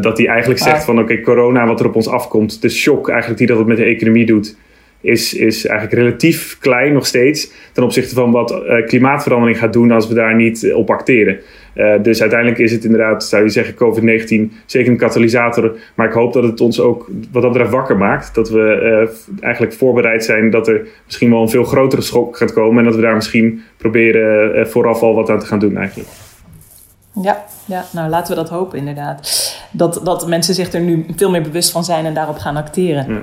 dat 0.00 0.18
hij 0.18 0.26
eigenlijk 0.26 0.60
zegt 0.60 0.76
ah. 0.76 0.84
van 0.84 0.98
oké, 0.98 1.12
okay, 1.12 1.24
corona, 1.24 1.66
wat 1.66 1.80
er 1.80 1.86
op 1.86 1.94
ons 1.94 2.08
afkomt, 2.08 2.62
de 2.62 2.68
shock 2.68 3.08
eigenlijk 3.08 3.38
die 3.38 3.48
dat 3.48 3.58
het 3.58 3.66
met 3.66 3.76
de 3.76 3.84
economie 3.84 4.26
doet, 4.26 4.56
is, 5.04 5.34
is 5.34 5.66
eigenlijk 5.66 6.00
relatief 6.00 6.58
klein 6.60 6.92
nog 6.92 7.06
steeds 7.06 7.52
ten 7.72 7.82
opzichte 7.82 8.14
van 8.14 8.30
wat 8.30 8.62
klimaatverandering 8.86 9.58
gaat 9.58 9.72
doen 9.72 9.90
als 9.90 10.08
we 10.08 10.14
daar 10.14 10.34
niet 10.34 10.72
op 10.74 10.90
acteren. 10.90 11.38
Uh, 11.74 11.94
dus 12.02 12.20
uiteindelijk 12.20 12.60
is 12.60 12.72
het 12.72 12.84
inderdaad, 12.84 13.24
zou 13.24 13.42
je 13.42 13.48
zeggen, 13.48 13.74
COVID-19 13.74 14.52
zeker 14.66 14.92
een 14.92 14.98
katalysator. 14.98 15.76
Maar 15.94 16.06
ik 16.06 16.12
hoop 16.12 16.32
dat 16.32 16.42
het 16.42 16.60
ons 16.60 16.80
ook 16.80 17.10
wat 17.32 17.42
dat 17.42 17.52
betreft 17.52 17.72
wakker 17.72 17.96
maakt. 17.96 18.34
Dat 18.34 18.50
we 18.50 19.06
uh, 19.38 19.42
eigenlijk 19.44 19.74
voorbereid 19.74 20.24
zijn 20.24 20.50
dat 20.50 20.68
er 20.68 20.86
misschien 21.04 21.30
wel 21.30 21.42
een 21.42 21.48
veel 21.48 21.64
grotere 21.64 22.02
schok 22.02 22.36
gaat 22.36 22.52
komen. 22.52 22.78
En 22.78 22.84
dat 22.84 22.94
we 22.94 23.00
daar 23.00 23.14
misschien 23.14 23.62
proberen 23.76 24.68
vooraf 24.68 25.02
al 25.02 25.14
wat 25.14 25.30
aan 25.30 25.38
te 25.38 25.46
gaan 25.46 25.58
doen 25.58 25.76
eigenlijk. 25.76 26.08
Ja, 27.22 27.44
ja, 27.66 27.84
nou 27.92 28.10
laten 28.10 28.34
we 28.34 28.42
dat 28.42 28.50
hopen 28.50 28.78
inderdaad. 28.78 29.52
Dat, 29.72 30.00
dat 30.04 30.28
mensen 30.28 30.54
zich 30.54 30.72
er 30.72 30.80
nu 30.80 31.06
veel 31.16 31.30
meer 31.30 31.42
bewust 31.42 31.70
van 31.70 31.84
zijn 31.84 32.04
en 32.04 32.14
daarop 32.14 32.38
gaan 32.38 32.56
acteren. 32.56 33.06
Ja. 33.08 33.22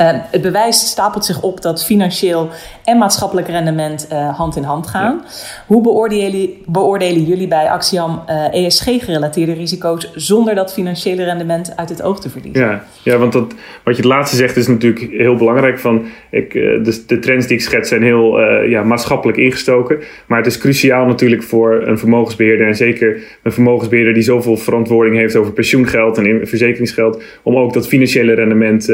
Uh, 0.00 0.08
het 0.30 0.42
bewijs 0.42 0.88
stapelt 0.88 1.24
zich 1.24 1.42
op 1.42 1.62
dat 1.62 1.84
financieel 1.84 2.50
en 2.84 2.98
maatschappelijk 2.98 3.48
rendement 3.48 4.08
uh, 4.12 4.36
hand 4.36 4.56
in 4.56 4.62
hand 4.62 4.86
gaan. 4.86 5.22
Ja. 5.24 5.30
Hoe 5.66 5.82
beoordelen, 5.82 6.50
beoordelen, 6.66 7.24
jullie 7.24 7.48
bij 7.48 7.70
Axiom 7.70 8.22
uh, 8.28 8.44
eh, 8.46 8.64
ESG-gerelateerde 8.66 9.52
risico's 9.52 10.12
zonder 10.14 10.54
dat 10.54 10.72
financiële 10.72 11.24
rendement 11.24 11.72
uit 11.76 11.88
het 11.88 12.02
oog 12.02 12.20
te 12.20 12.30
verliezen? 12.30 12.62
Ja, 12.62 12.84
ja 13.02 13.16
want 13.16 13.32
dat, 13.32 13.54
wat 13.84 13.96
je 13.96 14.02
het 14.02 14.10
laatste 14.10 14.36
zegt 14.36 14.56
is 14.56 14.66
natuurlijk 14.66 15.10
heel 15.10 15.36
belangrijk. 15.36 15.78
Van, 15.78 16.04
ik, 16.30 16.52
de, 16.52 17.02
de, 17.06 17.18
trends 17.18 17.46
die 17.46 17.56
ik 17.56 17.62
schets 17.62 17.88
zijn 17.88 18.02
heel 18.02 18.40
ja, 18.62 18.82
maatschappelijk 18.82 19.38
ingestoken. 19.38 19.98
Maar 20.26 20.38
het 20.38 20.46
is 20.46 20.58
cruciaal 20.58 21.06
natuurlijk 21.06 21.42
voor 21.42 21.82
een 21.86 21.98
vermogensbeheerder 21.98 22.66
en 22.66 22.76
zeker 22.76 23.22
een 23.42 23.52
vermogensbeheerder 23.52 24.14
die 24.14 24.22
zoveel 24.22 24.56
verantwoording 24.56 25.16
heeft 25.16 25.36
over 25.36 25.52
pensioengeld 25.52 26.18
en 26.18 26.46
verzekeringsgeld, 26.46 27.22
om 27.42 27.56
ook 27.56 27.72
dat 27.72 27.88
financiële 27.88 28.34
rendement 28.34 28.86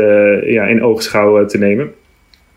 ja, 0.44 0.64
in 0.64 0.82
oogschouw 0.94 1.40
eh, 1.40 1.46
te 1.46 1.58
nemen. 1.58 1.92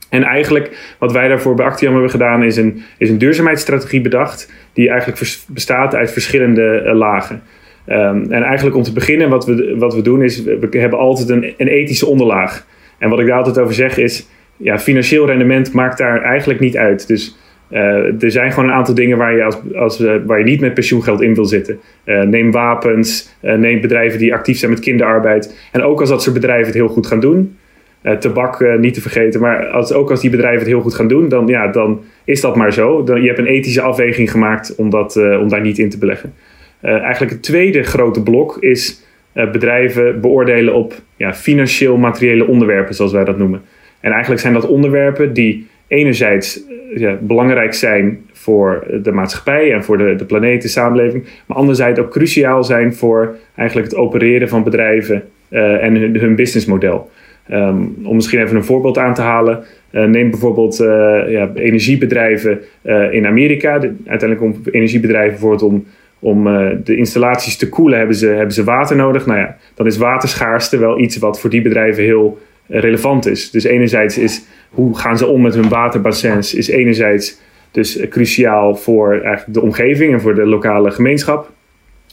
En 0.10 0.24
eigenlijk 0.24 0.96
wat 1.00 1.12
wij 1.12 1.28
daarvoor 1.28 1.56
bij 1.56 1.66
Actiam 1.66 1.92
hebben 1.92 2.10
gedaan 2.10 2.44
is 2.44 2.58
een, 2.58 2.82
is 2.98 3.10
een 3.10 3.18
duurzaamheidsstrategie 3.18 4.02
bedacht. 4.02 4.52
Die 4.74 4.90
eigenlijk 4.90 5.38
bestaat 5.48 5.96
uit 5.96 6.12
verschillende 6.12 6.84
uh, 6.86 6.94
lagen. 6.94 7.42
Um, 7.90 8.32
en 8.32 8.44
eigenlijk 8.44 8.76
om 8.76 8.84
te 8.84 8.94
beginnen 8.94 9.30
wat 9.30 9.46
we, 9.46 9.76
wat 9.78 9.96
we 9.96 10.02
doen 10.02 10.24
is 10.24 10.44
we 10.44 10.68
hebben 10.72 11.00
altijd 11.00 11.30
een, 11.30 11.54
een 11.58 11.68
ethische 11.68 12.06
onderlaag. 12.06 12.66
En 12.98 13.10
wat 13.10 13.20
ik 13.20 13.28
daar 13.28 13.38
altijd 13.38 13.60
over 13.60 13.74
zeg 13.74 13.98
is 13.98 14.28
ja, 14.58 14.80
financieel 14.80 15.26
rendement 15.26 15.74
maakt 15.74 15.98
daar 15.98 16.22
eigenlijk 16.22 16.60
niet 16.60 16.78
uit. 16.78 17.08
Dus 17.08 17.38
uh, 17.72 18.24
er 18.24 18.32
zijn 18.32 18.52
gewoon 18.52 18.70
een 18.70 18.76
aantal 18.76 18.96
dingen 18.96 19.18
waar 19.18 19.36
je, 19.36 19.44
als, 19.44 19.58
als, 19.76 20.02
uh, 20.02 20.16
waar 20.26 20.40
je 20.40 20.46
niet 20.46 20.62
met 20.62 20.74
pensioengeld 20.74 21.22
in 21.22 21.36
wil 21.36 21.46
zitten. 21.46 21.80
Neem 22.06 22.52
wapens, 22.52 23.38
neem 23.42 23.82
bedrijven 23.82 24.20
die 24.20 24.34
actief 24.34 24.58
zijn 24.58 24.72
met 24.72 24.80
kinderarbeid. 24.80 25.70
En 25.72 25.82
ook 25.82 26.00
als 26.00 26.10
dat 26.10 26.22
soort 26.22 26.36
bedrijven 26.36 26.66
het 26.66 26.76
heel 26.76 26.88
goed 26.88 27.08
gaan 27.08 27.20
doen, 27.20 27.58
tabak 28.02 28.60
uh, 28.60 28.76
niet 28.76 28.94
te 28.94 29.02
vergeten. 29.02 29.42
Maar 29.42 29.68
als, 29.68 29.94
ook 29.94 30.10
als 30.10 30.22
die 30.22 30.30
bedrijven 30.30 30.60
het 30.60 30.68
heel 30.68 30.82
goed 30.82 30.96
gaan 30.96 31.08
doen, 31.08 31.30
dan, 31.30 31.48
ja, 31.48 31.68
dan 31.68 32.04
is 32.24 32.42
dat 32.42 32.56
maar 32.56 32.74
zo. 32.74 33.04
Dan, 33.04 33.22
je 33.22 33.28
hebt 33.28 33.40
een 33.40 33.46
ethische 33.46 33.82
afweging 33.82 34.32
gemaakt 34.32 34.76
om, 34.76 34.90
dat, 34.90 35.16
uh, 35.16 35.40
om 35.40 35.50
daar 35.50 35.62
niet 35.62 35.80
in 35.80 35.90
te 35.90 35.98
beleggen. 35.98 36.34
eigenlijk 36.82 37.32
het 37.32 37.44
tweede 37.44 37.84
grote 37.84 38.24
blok 38.24 38.58
is 38.60 39.06
bedrijven 39.34 40.22
beoordelen 40.22 40.74
op 40.74 40.94
ja, 41.16 41.34
financieel-materiële 41.34 42.48
onderwerpen, 42.48 42.96
zoals 42.96 43.12
wij 43.12 43.24
dat 43.24 43.38
noemen. 43.38 43.62
En 44.00 44.12
eigenlijk 44.12 44.42
zijn 44.42 44.54
dat 44.54 44.68
onderwerpen 44.68 45.34
die 45.34 45.68
enerzijds 45.88 46.64
ja, 46.96 47.18
belangrijk 47.22 47.74
zijn 47.74 48.26
voor 48.34 48.84
de 49.04 49.12
maatschappij 49.12 49.74
en 49.74 49.84
voor 49.84 49.98
de, 49.98 50.16
de 50.16 50.26
planeet, 50.26 50.62
de 50.62 50.68
samenleving, 50.68 51.26
maar 51.46 51.58
anderzijds 51.58 52.00
ook 52.00 52.12
cruciaal 52.12 52.64
zijn 52.64 52.94
voor 52.94 53.36
eigenlijk 53.56 53.90
het 53.90 54.00
opereren 54.00 54.50
van 54.50 54.64
bedrijven 54.64 55.24
en 55.50 55.96
hun, 55.96 56.20
hun 56.20 56.36
businessmodel. 56.36 57.10
Ehm, 57.50 57.78
om 58.04 58.16
misschien 58.16 58.42
even 58.42 58.56
een 58.56 58.64
voorbeeld 58.64 58.98
aan 58.98 59.14
te 59.14 59.22
halen. 59.22 59.64
Uh, 59.92 60.04
neem 60.04 60.30
bijvoorbeeld 60.30 60.80
uh, 60.82 60.88
ja, 61.28 61.52
energiebedrijven 61.56 62.60
uh, 62.84 63.14
in 63.14 63.26
Amerika. 63.26 63.80
De, 63.80 63.94
uiteindelijk 64.06 64.42
om 64.42 64.62
energiebedrijven 64.72 65.32
bijvoorbeeld 65.32 65.64
om, 65.64 65.86
om 66.20 66.44
de 66.84 66.96
installaties 66.96 67.58
te 67.58 67.70
koelen 67.70 67.98
hebben 67.98 68.16
ze, 68.16 68.28
hebben 68.28 68.54
ze 68.54 68.64
water 68.64 68.96
nodig. 68.96 69.26
Nou 69.26 69.40
ja, 69.40 69.58
dan 69.74 69.86
is 69.86 69.98
waterschaarste 69.98 70.78
wel 70.78 71.00
iets 71.00 71.18
wat 71.18 71.40
voor 71.40 71.50
die 71.50 71.62
bedrijven 71.62 72.04
heel 72.04 72.40
relevant 72.68 73.26
is. 73.26 73.52
Dus 73.52 73.64
enerzijds 73.64 74.18
is 74.18 74.46
hoe 74.70 74.98
gaan 74.98 75.18
ze 75.18 75.28
om 75.28 75.42
met 75.42 75.56
hun 75.56 75.70
waterbassins, 75.70 76.54
is 76.54 76.68
enerzijds 76.68 77.40
dus 77.72 78.00
cruciaal 78.10 78.76
voor 78.76 79.12
eigenlijk 79.12 79.54
de 79.54 79.62
omgeving 79.62 80.14
en 80.14 80.22
voor 80.22 80.36
de 80.36 80.46
lokale 80.46 80.92
gemeenschap. 80.92 81.52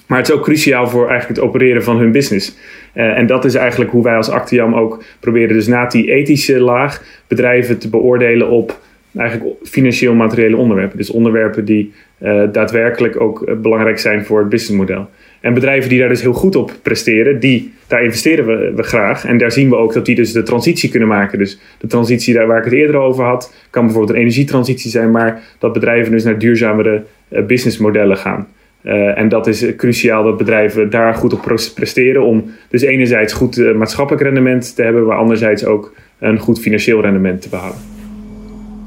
Maar 0.06 0.18
het 0.18 0.28
is 0.28 0.34
ook 0.34 0.42
cruciaal 0.42 0.88
voor 0.88 1.08
eigenlijk 1.08 1.40
het 1.40 1.48
opereren 1.48 1.84
van 1.84 1.98
hun 1.98 2.12
business. 2.12 2.56
Uh, 2.94 3.18
en 3.18 3.26
dat 3.26 3.44
is 3.44 3.54
eigenlijk 3.54 3.90
hoe 3.90 4.02
wij 4.02 4.16
als 4.16 4.30
Actiam 4.30 4.74
ook 4.74 5.02
proberen, 5.20 5.54
dus 5.54 5.66
na 5.66 5.86
die 5.86 6.10
ethische 6.10 6.60
laag, 6.60 7.02
bedrijven 7.28 7.78
te 7.78 7.88
beoordelen 7.88 8.50
op 8.50 8.78
eigenlijk 9.16 9.56
financieel 9.62 10.14
materiële 10.14 10.56
onderwerpen. 10.56 10.96
Dus 10.96 11.10
onderwerpen 11.10 11.64
die 11.64 11.92
uh, 12.22 12.42
daadwerkelijk 12.52 13.20
ook 13.20 13.48
uh, 13.48 13.54
belangrijk 13.56 13.98
zijn 13.98 14.24
voor 14.24 14.38
het 14.38 14.48
businessmodel. 14.48 15.08
En 15.40 15.54
bedrijven 15.54 15.88
die 15.90 15.98
daar 15.98 16.08
dus 16.08 16.22
heel 16.22 16.32
goed 16.32 16.56
op 16.56 16.72
presteren, 16.82 17.40
die, 17.40 17.72
daar 17.86 18.04
investeren 18.04 18.46
we, 18.46 18.72
we, 18.76 18.82
graag. 18.82 19.24
En 19.24 19.38
daar 19.38 19.52
zien 19.52 19.68
we 19.68 19.76
ook 19.76 19.92
dat 19.92 20.06
die 20.06 20.14
dus 20.14 20.32
de 20.32 20.42
transitie 20.42 20.90
kunnen 20.90 21.08
maken. 21.08 21.38
Dus 21.38 21.60
de 21.78 21.86
transitie 21.86 22.34
daar 22.34 22.46
waar 22.46 22.58
ik 22.58 22.64
het 22.64 22.72
eerder 22.72 22.96
over 22.96 23.24
had, 23.24 23.54
kan 23.70 23.84
bijvoorbeeld 23.84 24.14
een 24.14 24.20
energietransitie 24.20 24.90
zijn, 24.90 25.10
maar 25.10 25.42
dat 25.58 25.72
bedrijven 25.72 26.12
dus 26.12 26.24
naar 26.24 26.38
duurzamere 26.38 27.02
businessmodellen 27.28 28.16
gaan. 28.16 28.48
Uh, 28.84 29.18
en 29.18 29.28
dat 29.28 29.46
is 29.46 29.76
cruciaal 29.76 30.24
dat 30.24 30.36
bedrijven 30.36 30.90
daar 30.90 31.14
goed 31.14 31.32
op 31.32 31.56
presteren 31.74 32.22
om 32.22 32.44
dus 32.68 32.82
enerzijds 32.82 33.32
goed 33.32 33.56
uh, 33.56 33.74
maatschappelijk 33.74 34.22
rendement 34.24 34.76
te 34.76 34.82
hebben, 34.82 35.06
maar 35.06 35.16
anderzijds 35.16 35.64
ook 35.64 35.94
een 36.18 36.38
goed 36.38 36.60
financieel 36.60 37.00
rendement 37.00 37.42
te 37.42 37.48
behalen. 37.48 37.76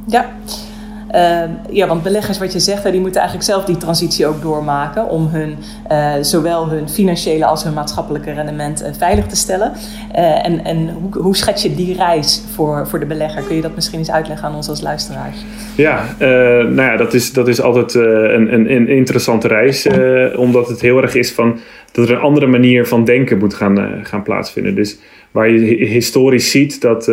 Ja. 0.08 0.36
Uh, 1.18 1.44
ja, 1.70 1.88
want 1.88 2.04
beleggers, 2.04 2.40
wat 2.40 2.54
je 2.54 2.60
zegt, 2.60 2.92
die 2.92 3.00
moeten 3.00 3.22
eigenlijk 3.22 3.50
zelf 3.50 3.66
die 3.66 3.78
transitie 3.78 4.26
ook 4.26 4.42
doormaken 4.42 5.10
om 5.10 5.28
hun, 5.28 5.58
uh, 5.92 6.14
zowel 6.22 6.70
hun 6.70 6.90
financiële 6.90 7.46
als 7.46 7.64
hun 7.64 7.74
maatschappelijke 7.74 8.32
rendement 8.32 8.82
uh, 8.82 8.88
veilig 8.98 9.26
te 9.26 9.36
stellen. 9.36 9.74
en 10.44 10.64
en 10.64 10.90
hoe, 10.90 11.22
hoe 11.22 11.36
schet 11.36 11.62
je 11.62 11.76
die 11.76 11.96
reis 11.96 12.44
voor, 12.54 12.88
voor 12.88 13.00
de 13.00 13.06
belegger? 13.06 13.42
Kun 13.42 13.56
je 13.56 13.62
dat 13.62 13.76
misschien 13.76 14.00
eens 14.00 14.12
uitleggen 14.12 14.48
aan 14.48 14.56
ons 14.56 14.70
als 14.70 14.82
luisteraars? 14.82 15.38
Ja, 15.76 16.06
nou 16.20 16.82
ja, 16.82 16.98
dat 16.98 17.14
is, 17.14 17.34
dat 17.34 17.48
is 17.48 17.62
altijd 17.62 17.94
een, 17.94 18.54
een, 18.54 18.72
een 18.72 18.88
interessante 18.88 19.48
reis, 19.48 19.88
omdat 20.36 20.68
het 20.68 20.82
heel 20.82 21.02
erg 21.02 21.16
is 21.16 21.32
van 21.32 21.60
dat 21.92 22.10
er 22.10 22.16
een 22.16 22.22
andere 22.22 22.48
manier 22.48 22.88
van 22.88 23.06
denken 23.06 23.38
moet 23.38 23.54
gaan, 23.54 24.00
gaan 24.04 24.24
plaatsvinden. 24.24 24.76
Dus 24.76 24.98
waar 25.32 25.50
je 25.50 25.86
historisch 25.86 26.52
ziet 26.52 26.82
dat, 26.82 27.12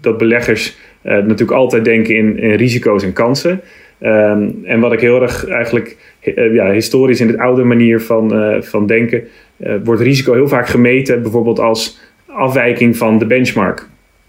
dat 0.00 0.18
beleggers 0.18 0.76
natuurlijk 1.04 1.50
altijd 1.50 1.84
denken 1.84 2.16
in, 2.16 2.54
risico's 2.54 3.02
en 3.02 3.12
kansen. 3.12 3.60
Um, 4.02 4.60
en 4.64 4.80
wat 4.80 4.92
ik 4.92 5.00
heel 5.00 5.22
erg 5.22 5.46
eigenlijk 5.48 5.96
uh, 6.22 6.54
ja, 6.54 6.70
historisch 6.70 7.20
in 7.20 7.26
de 7.26 7.40
oude 7.40 7.64
manier 7.64 8.00
van, 8.00 8.36
uh, 8.38 8.62
van 8.62 8.86
denken, 8.86 9.22
wordt 9.84 10.02
risico 10.02 10.32
heel 10.32 10.48
vaak 10.48 10.66
gemeten, 10.66 11.22
bijvoorbeeld 11.22 11.58
als 11.60 12.00
afwijking 12.26 12.96
van 12.96 13.18
de 13.18 13.26
benchmark. 13.26 13.86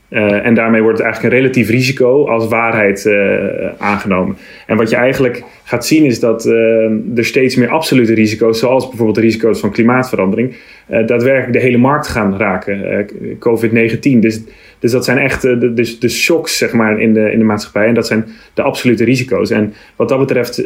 Uh, 0.09 0.45
en 0.45 0.53
daarmee 0.53 0.81
wordt 0.81 0.97
het 0.97 1.05
eigenlijk 1.05 1.35
een 1.35 1.41
relatief 1.41 1.69
risico 1.69 2.27
als 2.27 2.47
waarheid 2.47 3.05
uh, 3.05 3.67
aangenomen. 3.77 4.37
En 4.67 4.77
wat 4.77 4.89
je 4.89 4.95
eigenlijk 4.95 5.43
gaat 5.63 5.85
zien 5.85 6.05
is 6.05 6.19
dat 6.19 6.45
uh, 6.45 7.17
er 7.17 7.25
steeds 7.25 7.55
meer 7.55 7.69
absolute 7.69 8.13
risico's, 8.13 8.59
zoals 8.59 8.87
bijvoorbeeld 8.87 9.15
de 9.17 9.23
risico's 9.23 9.59
van 9.59 9.71
klimaatverandering, 9.71 10.55
daadwerkelijk 10.87 11.53
de 11.53 11.59
hele 11.59 11.77
markt 11.77 12.07
gaan 12.07 12.37
raken. 12.37 13.07
COVID-19. 13.39 14.19
Dus 14.19 14.41
dus 14.85 14.93
dat 14.93 15.05
zijn 15.05 15.17
echt 15.17 15.41
de, 15.41 15.73
de, 15.73 15.97
de 15.99 16.09
shocks 16.09 16.57
zeg 16.57 16.73
maar, 16.73 16.99
in, 16.99 17.13
de, 17.13 17.31
in 17.31 17.39
de 17.39 17.45
maatschappij. 17.45 17.87
En 17.87 17.93
dat 17.93 18.07
zijn 18.07 18.25
de 18.53 18.61
absolute 18.61 19.03
risico's. 19.03 19.49
En 19.49 19.73
wat 19.95 20.09
dat 20.09 20.19
betreft 20.19 20.63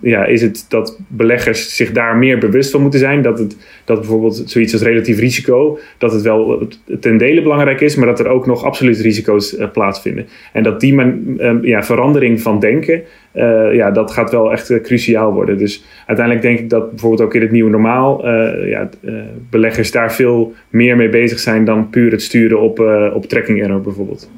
ja, 0.00 0.24
is 0.24 0.42
het 0.42 0.66
dat 0.68 0.98
beleggers 1.08 1.76
zich 1.76 1.92
daar 1.92 2.16
meer 2.16 2.38
bewust 2.38 2.70
van 2.70 2.82
moeten 2.82 3.00
zijn. 3.00 3.22
Dat, 3.22 3.38
het, 3.38 3.56
dat 3.84 3.98
bijvoorbeeld 3.98 4.42
zoiets 4.46 4.72
als 4.72 4.82
relatief 4.82 5.18
risico, 5.18 5.78
dat 5.98 6.12
het 6.12 6.22
wel 6.22 6.68
ten 7.00 7.16
dele 7.16 7.42
belangrijk 7.42 7.80
is, 7.80 7.96
maar 7.96 8.06
dat 8.06 8.20
er 8.20 8.28
ook 8.28 8.46
nog 8.46 8.64
absolute 8.64 9.02
risico's 9.02 9.56
plaatsvinden. 9.72 10.26
En 10.52 10.62
dat 10.62 10.80
die 10.80 10.94
uh, 10.94 11.52
ja, 11.62 11.82
verandering 11.82 12.40
van 12.40 12.60
denken, 12.60 13.02
uh, 13.32 13.74
ja, 13.74 13.90
dat 13.90 14.10
gaat 14.10 14.30
wel 14.30 14.52
echt 14.52 14.70
uh, 14.70 14.82
cruciaal 14.82 15.32
worden. 15.32 15.58
Dus 15.58 15.84
uiteindelijk 16.06 16.46
denk 16.46 16.58
ik 16.58 16.70
dat 16.70 16.90
bijvoorbeeld 16.90 17.22
ook 17.22 17.34
in 17.34 17.40
het 17.40 17.50
nieuwe 17.50 17.70
normaal 17.70 18.26
uh, 18.26 18.68
ja, 18.68 18.88
beleggers 19.50 19.90
daar 19.90 20.12
veel 20.12 20.52
meer 20.68 20.96
mee 20.96 21.08
bezig 21.08 21.38
zijn 21.38 21.64
dan 21.64 21.90
puur 21.90 22.10
het 22.10 22.22
sturen 22.22 22.60
op, 22.60 22.78
op 23.14 23.26
tracking 23.26 23.62
error 23.62 23.80
bijvoorbeeld. 23.80 24.30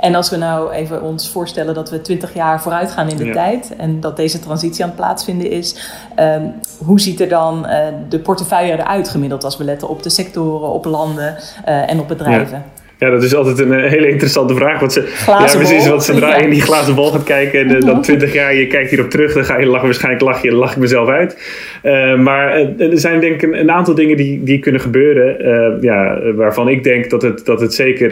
En 0.00 0.14
als 0.14 0.30
we 0.30 0.36
nou 0.36 0.72
even 0.72 1.02
ons 1.02 1.30
voorstellen 1.30 1.74
dat 1.74 1.90
we 1.90 2.00
20 2.00 2.34
jaar 2.34 2.62
vooruit 2.62 2.90
gaan 2.90 3.08
in 3.08 3.16
de 3.16 3.24
ja. 3.24 3.32
tijd 3.32 3.74
en 3.76 4.00
dat 4.00 4.16
deze 4.16 4.38
transitie 4.38 4.82
aan 4.82 4.88
het 4.88 4.98
plaatsvinden 4.98 5.50
is, 5.50 5.92
um, 6.18 6.52
hoe 6.78 7.00
ziet 7.00 7.20
er 7.20 7.28
dan 7.28 7.66
de 8.08 8.18
portefeuille 8.18 8.72
eruit 8.72 9.08
gemiddeld 9.08 9.44
als 9.44 9.56
we 9.56 9.64
letten 9.64 9.88
op 9.88 10.02
de 10.02 10.10
sectoren, 10.10 10.68
op 10.68 10.84
landen 10.84 11.36
en 11.64 12.00
op 12.00 12.08
bedrijven? 12.08 12.58
Ja. 12.58 12.83
Ja, 12.98 13.10
dat 13.10 13.22
is 13.22 13.34
altijd 13.34 13.58
een 13.58 13.72
uh, 13.72 13.90
hele 13.90 14.08
interessante 14.08 14.54
vraag. 14.54 14.80
Wat 14.80 14.92
ze, 14.92 15.12
ja, 15.26 15.48
precies. 15.56 15.88
Wat 15.88 16.04
zodra 16.04 16.36
je 16.36 16.42
in 16.42 16.50
die 16.50 16.62
glazen 16.62 16.94
bol 16.94 17.12
gaat 17.12 17.24
kijken 17.24 17.60
en 17.60 17.70
uh, 17.70 17.80
dan 17.80 18.02
twintig 18.02 18.32
jaar 18.32 18.54
je 18.54 18.66
kijkt 18.66 18.90
hierop 18.90 19.10
terug, 19.10 19.32
dan 19.32 19.44
ga 19.44 19.58
je 19.58 19.66
lachen. 19.66 19.84
Waarschijnlijk 19.84 20.24
lach, 20.24 20.42
je, 20.42 20.52
lach 20.52 20.72
ik 20.72 20.76
mezelf 20.76 21.08
uit. 21.08 21.38
Uh, 21.84 22.18
maar 22.18 22.52
er 22.78 22.98
zijn 22.98 23.20
denk 23.20 23.34
ik 23.34 23.42
een, 23.42 23.60
een, 23.60 23.70
aantal 23.70 23.94
dingen 23.94 24.16
die, 24.16 24.42
die 24.42 24.58
kunnen 24.58 24.80
gebeuren. 24.80 25.36
ja, 25.80 26.20
waarvan 26.32 26.68
ik 26.68 26.84
denk 26.84 27.10
dat 27.10 27.22
het, 27.22 27.44
dat 27.44 27.60
het 27.60 27.74
zeker 27.74 28.08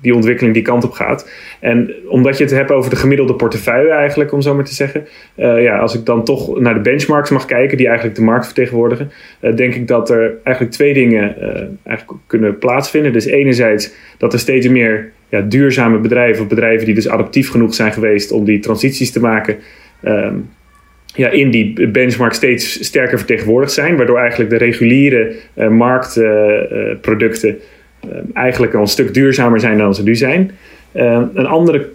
die 0.00 0.14
ontwikkeling 0.14 0.54
die 0.54 0.62
kant 0.62 0.84
op 0.84 0.92
gaat. 0.92 1.30
En 1.60 1.94
omdat 2.08 2.38
je 2.38 2.44
het 2.44 2.52
hebt 2.52 2.70
over 2.70 2.90
de 2.90 2.96
gemiddelde 2.96 3.34
portefeuille 3.34 3.90
eigenlijk, 3.90 4.32
om 4.32 4.40
zo 4.40 4.54
maar 4.54 4.64
te 4.64 4.74
zeggen. 4.74 5.06
ja, 5.36 5.78
als 5.78 5.94
ik 5.94 6.04
dan 6.04 6.24
toch 6.24 6.60
naar 6.60 6.74
de 6.74 6.80
benchmarks 6.80 7.30
mag 7.30 7.44
kijken, 7.44 7.76
die 7.76 7.86
eigenlijk 7.86 8.16
de 8.16 8.22
markt 8.22 8.44
vertegenwoordigen. 8.44 9.10
denk 9.54 9.74
ik 9.74 9.88
dat 9.88 10.10
er 10.10 10.34
eigenlijk 10.42 10.76
twee 10.76 10.94
dingen 10.94 11.36
eigenlijk 11.82 12.18
kunnen 12.26 12.58
plaatsvinden. 12.58 13.12
Dus 13.12 13.24
enerzijds 13.24 13.92
dat 14.18 14.32
er 14.32 14.38
steeds 14.38 14.68
meer 14.68 15.12
ja, 15.34 15.40
duurzame 15.40 15.98
bedrijven 15.98 16.42
of 16.42 16.48
bedrijven 16.48 16.86
die 16.86 16.94
dus 16.94 17.08
adaptief 17.08 17.50
genoeg 17.50 17.74
zijn 17.74 17.92
geweest 17.92 18.32
om 18.32 18.44
die 18.44 18.58
transities 18.58 19.12
te 19.12 19.20
maken, 19.20 19.56
um, 20.04 20.50
ja, 21.14 21.28
in 21.28 21.50
die 21.50 21.88
benchmark 21.88 22.32
steeds 22.32 22.84
sterker 22.84 23.18
vertegenwoordigd 23.18 23.72
zijn, 23.72 23.96
waardoor 23.96 24.18
eigenlijk 24.18 24.50
de 24.50 24.56
reguliere 24.56 25.34
uh, 25.56 25.68
marktproducten 25.68 27.48
uh, 28.04 28.10
uh, 28.10 28.18
eigenlijk 28.32 28.74
al 28.74 28.80
een 28.80 28.86
stuk 28.86 29.14
duurzamer 29.14 29.60
zijn 29.60 29.78
dan 29.78 29.94
ze 29.94 30.02
nu 30.02 30.14
zijn. 30.14 30.50
Een 30.92 31.46
andere 31.46 31.88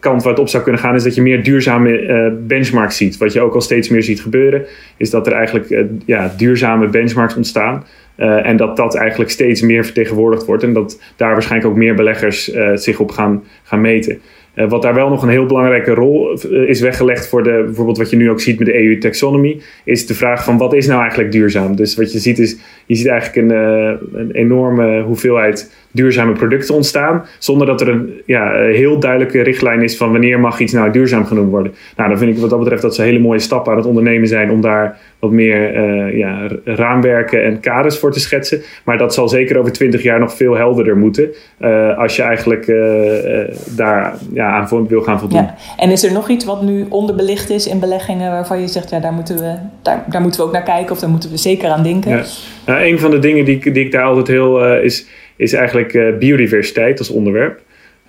kant 0.00 0.22
waar 0.22 0.32
het 0.32 0.40
op 0.40 0.48
zou 0.48 0.62
kunnen 0.62 0.80
gaan 0.80 0.94
is 0.94 1.02
dat 1.02 1.14
je 1.14 1.22
meer 1.22 1.42
duurzame 1.42 2.32
benchmarks 2.46 2.96
ziet. 2.96 3.16
Wat 3.16 3.32
je 3.32 3.40
ook 3.40 3.54
al 3.54 3.60
steeds 3.60 3.88
meer 3.88 4.02
ziet 4.02 4.20
gebeuren, 4.20 4.64
is 4.96 5.10
dat 5.10 5.26
er 5.26 5.32
eigenlijk 5.32 5.74
ja, 6.06 6.34
duurzame 6.36 6.88
benchmarks 6.88 7.36
ontstaan. 7.36 7.84
En 8.16 8.56
dat 8.56 8.76
dat 8.76 8.94
eigenlijk 8.94 9.30
steeds 9.30 9.60
meer 9.60 9.84
vertegenwoordigd 9.84 10.46
wordt. 10.46 10.62
En 10.62 10.72
dat 10.72 11.00
daar 11.16 11.32
waarschijnlijk 11.32 11.70
ook 11.70 11.78
meer 11.78 11.94
beleggers 11.94 12.52
zich 12.74 12.98
op 12.98 13.10
gaan, 13.10 13.42
gaan 13.62 13.80
meten. 13.80 14.20
Uh, 14.54 14.68
wat 14.68 14.82
daar 14.82 14.94
wel 14.94 15.08
nog 15.08 15.22
een 15.22 15.28
heel 15.28 15.46
belangrijke 15.46 15.94
rol 15.94 16.32
is 16.66 16.80
weggelegd 16.80 17.28
voor 17.28 17.42
de, 17.42 17.62
bijvoorbeeld 17.64 17.98
wat 17.98 18.10
je 18.10 18.16
nu 18.16 18.30
ook 18.30 18.40
ziet 18.40 18.58
met 18.58 18.68
de 18.68 18.84
EU-taxonomie, 18.84 19.62
is 19.84 20.06
de 20.06 20.14
vraag 20.14 20.44
van 20.44 20.58
wat 20.58 20.74
is 20.74 20.86
nou 20.86 21.00
eigenlijk 21.00 21.32
duurzaam? 21.32 21.76
Dus 21.76 21.96
wat 21.96 22.12
je 22.12 22.18
ziet 22.18 22.38
is, 22.38 22.56
je 22.86 22.94
ziet 22.94 23.06
eigenlijk 23.06 23.50
een, 23.50 23.56
een 24.20 24.30
enorme 24.30 25.02
hoeveelheid 25.02 25.70
duurzame 25.90 26.32
producten 26.32 26.74
ontstaan. 26.74 27.24
Zonder 27.38 27.66
dat 27.66 27.80
er 27.80 27.88
een 27.88 28.20
ja, 28.26 28.52
heel 28.52 28.98
duidelijke 28.98 29.42
richtlijn 29.42 29.82
is 29.82 29.96
van 29.96 30.12
wanneer 30.12 30.40
mag 30.40 30.60
iets 30.60 30.72
nou 30.72 30.90
duurzaam 30.90 31.26
genoemd 31.26 31.50
worden. 31.50 31.74
Nou, 31.96 32.08
dan 32.08 32.18
vind 32.18 32.34
ik 32.34 32.38
wat 32.38 32.50
dat 32.50 32.58
betreft 32.58 32.82
dat 32.82 32.94
ze 32.94 33.02
hele 33.02 33.18
mooie 33.18 33.38
stappen 33.38 33.72
aan 33.72 33.78
het 33.78 33.86
ondernemen 33.86 34.28
zijn 34.28 34.50
om 34.50 34.60
daar 34.60 34.98
wat 35.18 35.30
meer 35.30 35.74
uh, 35.74 36.18
ja, 36.18 36.48
raamwerken 36.64 37.44
en 37.44 37.60
kaders 37.60 37.98
voor 37.98 38.12
te 38.12 38.20
schetsen. 38.20 38.60
Maar 38.84 38.98
dat 38.98 39.14
zal 39.14 39.28
zeker 39.28 39.58
over 39.58 39.72
twintig 39.72 40.02
jaar 40.02 40.18
nog 40.18 40.36
veel 40.36 40.56
helderder 40.56 40.96
moeten. 40.96 41.28
Uh, 41.58 41.98
als 41.98 42.16
je 42.16 42.22
eigenlijk 42.22 42.66
uh, 42.66 43.56
daar 43.76 44.14
ja, 44.32 44.50
aan 44.50 44.86
wil 44.88 45.02
gaan 45.02 45.18
voldoen. 45.18 45.42
Ja. 45.42 45.54
En 45.76 45.90
is 45.90 46.04
er 46.04 46.12
nog 46.12 46.28
iets 46.28 46.44
wat 46.44 46.62
nu 46.62 46.86
onderbelicht 46.88 47.50
is 47.50 47.66
in 47.66 47.80
beleggingen 47.80 48.30
waarvan 48.30 48.60
je 48.60 48.68
zegt, 48.68 48.90
ja, 48.90 49.00
daar 49.00 49.12
moeten 49.12 49.36
we, 49.36 49.54
daar, 49.82 50.04
daar 50.06 50.20
moeten 50.20 50.40
we 50.40 50.46
ook 50.46 50.52
naar 50.52 50.62
kijken 50.62 50.92
of 50.92 50.98
daar 50.98 51.10
moeten 51.10 51.30
we 51.30 51.36
zeker 51.36 51.68
aan 51.68 51.82
denken? 51.82 52.10
Ja. 52.10 52.22
Nou, 52.66 52.84
een 52.84 52.98
van 52.98 53.10
de 53.10 53.18
dingen 53.18 53.44
die, 53.44 53.72
die 53.72 53.84
ik 53.84 53.92
daar 53.92 54.04
altijd 54.04 54.28
heel 54.28 54.74
is 54.74 55.06
is 55.40 55.52
eigenlijk 55.52 55.94
uh, 55.94 56.16
biodiversiteit 56.18 56.98
als 56.98 57.10
onderwerp. 57.10 57.60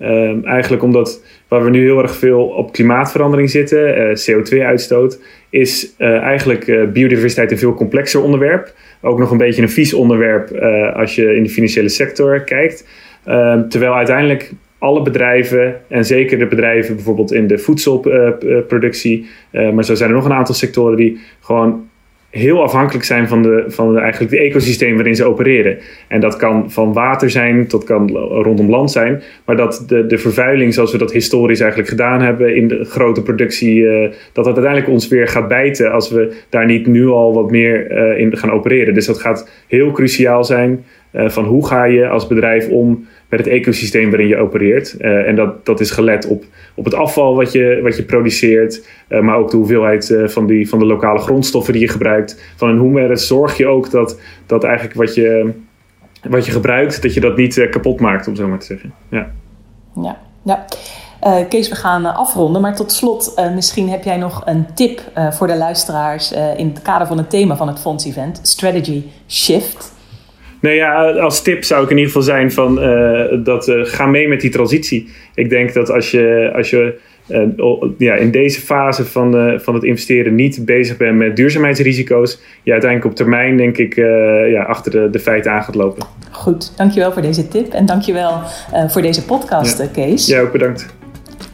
Um, 0.01 0.45
eigenlijk 0.45 0.83
omdat 0.83 1.23
waar 1.47 1.63
we 1.63 1.69
nu 1.69 1.81
heel 1.81 2.01
erg 2.01 2.15
veel 2.15 2.43
op 2.43 2.71
klimaatverandering 2.71 3.50
zitten, 3.50 3.97
uh, 3.97 4.15
CO2-uitstoot, 4.15 5.19
is 5.50 5.95
uh, 5.97 6.17
eigenlijk 6.17 6.93
biodiversiteit 6.93 7.51
een 7.51 7.57
veel 7.57 7.73
complexer 7.73 8.23
onderwerp. 8.23 8.73
Ook 9.01 9.19
nog 9.19 9.31
een 9.31 9.38
beetje 9.38 9.61
een 9.61 9.69
vies 9.69 9.93
onderwerp 9.93 10.51
als 10.95 11.15
je 11.15 11.35
in 11.35 11.43
de 11.43 11.50
financiële 11.50 11.89
sector 11.89 12.43
kijkt. 12.43 12.88
Ehm, 13.25 13.67
terwijl 13.67 13.95
uiteindelijk 13.95 14.51
alle 14.77 15.01
bedrijven, 15.01 15.81
en 15.88 16.05
zeker 16.05 16.38
de 16.38 16.47
bedrijven 16.47 16.95
bijvoorbeeld 16.95 17.33
in 17.33 17.47
de 17.47 17.57
voedselproductie, 17.57 19.27
maar 19.51 19.85
zo 19.85 19.95
zijn 19.95 20.09
er 20.09 20.15
nog 20.15 20.25
een 20.25 20.33
aantal 20.33 20.55
sectoren 20.55 20.97
die 20.97 21.19
gewoon 21.39 21.89
heel 22.31 22.63
afhankelijk 22.63 23.05
zijn 23.05 23.27
van, 23.27 23.41
de, 23.41 23.63
van 23.67 24.00
eigenlijk 24.00 24.31
de 24.31 24.39
ecosysteem 24.39 24.95
waarin 24.95 25.15
ze 25.15 25.25
opereren. 25.25 25.77
En 26.07 26.19
dat 26.19 26.35
kan 26.35 26.71
van 26.71 26.93
water 26.93 27.29
zijn 27.29 27.67
tot 27.67 27.83
kan 27.83 28.09
rondom 28.17 28.69
land 28.69 28.91
zijn. 28.91 29.21
Maar 29.45 29.55
dat 29.55 29.83
de, 29.88 30.05
de 30.05 30.17
vervuiling 30.17 30.73
zoals 30.73 30.91
we 30.91 30.97
dat 30.97 31.11
historisch 31.11 31.59
eigenlijk 31.59 31.89
gedaan 31.89 32.21
hebben 32.21 32.55
in 32.55 32.67
de 32.67 32.85
grote 32.85 33.21
productie, 33.21 33.75
uh, 33.75 34.09
dat 34.33 34.45
dat 34.45 34.53
uiteindelijk 34.55 34.89
ons 34.89 35.07
weer 35.07 35.27
gaat 35.27 35.47
bijten 35.47 35.91
als 35.91 36.11
we 36.11 36.33
daar 36.50 36.65
niet 36.65 36.88
nu 36.88 37.07
al 37.07 37.33
wat 37.33 37.51
meer 37.51 37.91
uh, 37.91 38.19
in 38.19 38.38
gaan 38.38 38.51
opereren. 38.51 38.93
Dus 38.93 39.05
dat 39.05 39.19
gaat 39.19 39.50
heel 39.67 39.91
cruciaal 39.91 40.43
zijn 40.43 40.85
uh, 41.13 41.29
van 41.29 41.45
hoe 41.45 41.67
ga 41.67 41.83
je 41.83 42.07
als 42.07 42.27
bedrijf 42.27 42.69
om 42.69 43.07
met 43.31 43.39
het 43.39 43.50
ecosysteem 43.50 44.09
waarin 44.09 44.27
je 44.27 44.38
opereert. 44.38 44.95
Uh, 45.00 45.27
en 45.27 45.35
dat, 45.35 45.65
dat 45.65 45.79
is 45.79 45.91
gelet 45.91 46.27
op, 46.27 46.43
op 46.75 46.85
het 46.85 46.93
afval 46.93 47.35
wat 47.35 47.51
je, 47.51 47.79
wat 47.83 47.95
je 47.95 48.03
produceert, 48.03 48.88
uh, 49.09 49.21
maar 49.21 49.38
ook 49.38 49.51
de 49.51 49.57
hoeveelheid 49.57 50.09
uh, 50.09 50.27
van, 50.27 50.47
die, 50.47 50.69
van 50.69 50.79
de 50.79 50.85
lokale 50.85 51.19
grondstoffen 51.19 51.73
die 51.73 51.81
je 51.81 51.88
gebruikt. 51.88 52.53
Van 52.55 52.69
in 52.69 52.77
hoeverre 52.77 53.15
zorg 53.15 53.57
je 53.57 53.67
ook 53.67 53.91
dat, 53.91 54.19
dat 54.45 54.63
eigenlijk 54.63 54.95
wat 54.95 55.15
je, 55.15 55.51
wat 56.29 56.45
je 56.45 56.51
gebruikt, 56.51 57.01
dat 57.01 57.13
je 57.13 57.19
dat 57.19 57.38
niet 57.38 57.67
kapot 57.69 58.00
maakt, 58.00 58.27
om 58.27 58.35
zo 58.35 58.47
maar 58.47 58.59
te 58.59 58.65
zeggen. 58.65 58.93
Ja, 59.09 59.31
ja. 59.95 60.17
ja. 60.43 60.65
Kees, 61.50 61.69
we 61.69 61.75
gaan 61.75 62.05
afronden, 62.15 62.61
maar 62.61 62.75
tot 62.75 62.91
slot, 62.91 63.51
misschien 63.55 63.89
heb 63.89 64.03
jij 64.03 64.17
nog 64.17 64.41
een 64.45 64.65
tip 64.73 65.01
voor 65.31 65.47
de 65.47 65.57
luisteraars 65.57 66.31
in 66.57 66.67
het 66.67 66.81
kader 66.81 67.07
van 67.07 67.17
het 67.17 67.29
thema 67.29 67.55
van 67.55 67.67
het 67.67 67.79
Fonds-event, 67.79 68.39
Strategy 68.41 69.03
Shift. 69.27 69.91
Nou 70.62 70.75
ja, 70.75 71.12
als 71.12 71.41
tip 71.41 71.63
zou 71.63 71.84
ik 71.84 71.89
in 71.89 71.98
ieder 71.98 72.12
geval 72.12 72.27
zijn 72.27 72.51
van 72.51 72.84
uh, 72.84 73.22
dat 73.44 73.68
uh, 73.68 73.86
ga 73.86 74.06
mee 74.06 74.27
met 74.27 74.41
die 74.41 74.50
transitie. 74.50 75.10
Ik 75.36 75.50
denk 75.50 75.74
dat 75.74 75.91
als 75.91 76.12
je, 76.12 76.51
als 76.56 76.70
je 76.70 77.00
uh, 77.27 77.84
ja, 77.98 78.13
in 78.13 78.32
deze 78.32 78.62
fase 78.62 79.06
van, 79.06 79.60
van 79.62 79.74
het 79.74 79.84
investeren 79.84 80.36
niet 80.36 80.65
bezig 80.65 80.98
bent 80.98 81.18
met 81.18 81.36
duurzaamheidsrisico's, 81.36 82.41
je 82.63 82.72
uiteindelijk 82.72 83.12
op 83.12 83.18
termijn 83.18 83.58
denk 83.58 83.77
ik 83.77 83.96
ja, 84.51 84.63
achter 84.63 84.91
de, 84.91 85.10
de 85.12 85.20
feiten 85.20 85.51
aan 85.51 85.63
gaat 85.63 85.75
lopen. 85.75 86.06
Goed, 86.32 86.74
dankjewel 86.77 87.12
voor 87.12 87.22
deze 87.22 87.48
tip 87.48 87.74
en 87.74 87.86
dankjewel 87.86 88.41
voor 88.88 89.01
deze 89.01 89.25
podcast, 89.25 89.77
ja. 89.77 89.88
Kees. 89.94 90.27
Ja, 90.27 90.41
ook 90.41 90.51
bedankt. 90.51 91.00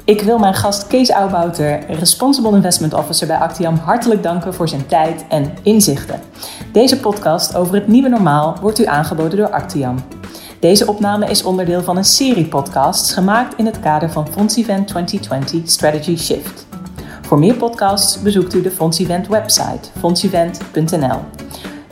Ik 0.08 0.22
wil 0.22 0.38
mijn 0.38 0.54
gast 0.54 0.88
Kees 0.88 1.12
Oudbouter, 1.12 1.80
Responsible 1.90 2.56
Investment 2.56 2.94
Officer 2.94 3.28
bij 3.28 3.38
Actiam, 3.38 3.76
hartelijk 3.76 4.24
danken 4.24 4.54
voor 4.54 4.68
zijn 4.68 4.86
tijd 4.86 5.26
en 5.30 5.54
inzichten. 5.64 6.20
Deze 6.77 7.00
podcast 7.00 7.55
over 7.55 7.75
het 7.75 7.88
nieuwe 7.88 8.10
normaal 8.10 8.57
wordt 8.62 8.79
u 8.79 8.86
aangeboden 8.86 9.38
door 9.38 9.50
Actiam. 9.50 9.98
Deze 10.60 10.88
opname 10.88 11.29
is 11.29 11.43
onderdeel 11.43 11.84
van 11.84 11.98
een 11.98 12.03
serie 12.03 12.46
podcasts 12.46 13.13
gemaakt 13.13 13.55
in 13.55 13.65
het 13.65 13.79
kader 13.79 14.12
van 14.12 14.27
Fonds 14.27 14.55
Event 14.55 14.88
2020 14.88 15.69
Strategy 15.69 16.17
Shift. 16.17 16.67
Voor 17.22 17.39
meer 17.39 17.55
podcasts 17.55 18.22
bezoekt 18.22 18.53
u 18.53 18.62
de 18.62 18.72
Fonds 18.72 19.00
Event 19.00 19.27
website 19.27 19.89
fondsevent.nl. 20.00 21.19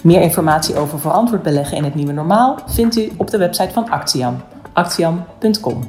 Meer 0.03 0.21
informatie 0.21 0.75
over 0.75 0.99
verantwoord 0.99 1.43
beleggen 1.43 1.77
in 1.77 1.83
het 1.83 1.95
nieuwe 1.95 2.13
normaal 2.13 2.59
vindt 2.65 2.97
u 2.97 3.11
op 3.17 3.29
de 3.29 3.37
website 3.37 3.73
van 3.73 3.89
Actiam, 3.89 4.43
actiam.com. 4.73 5.83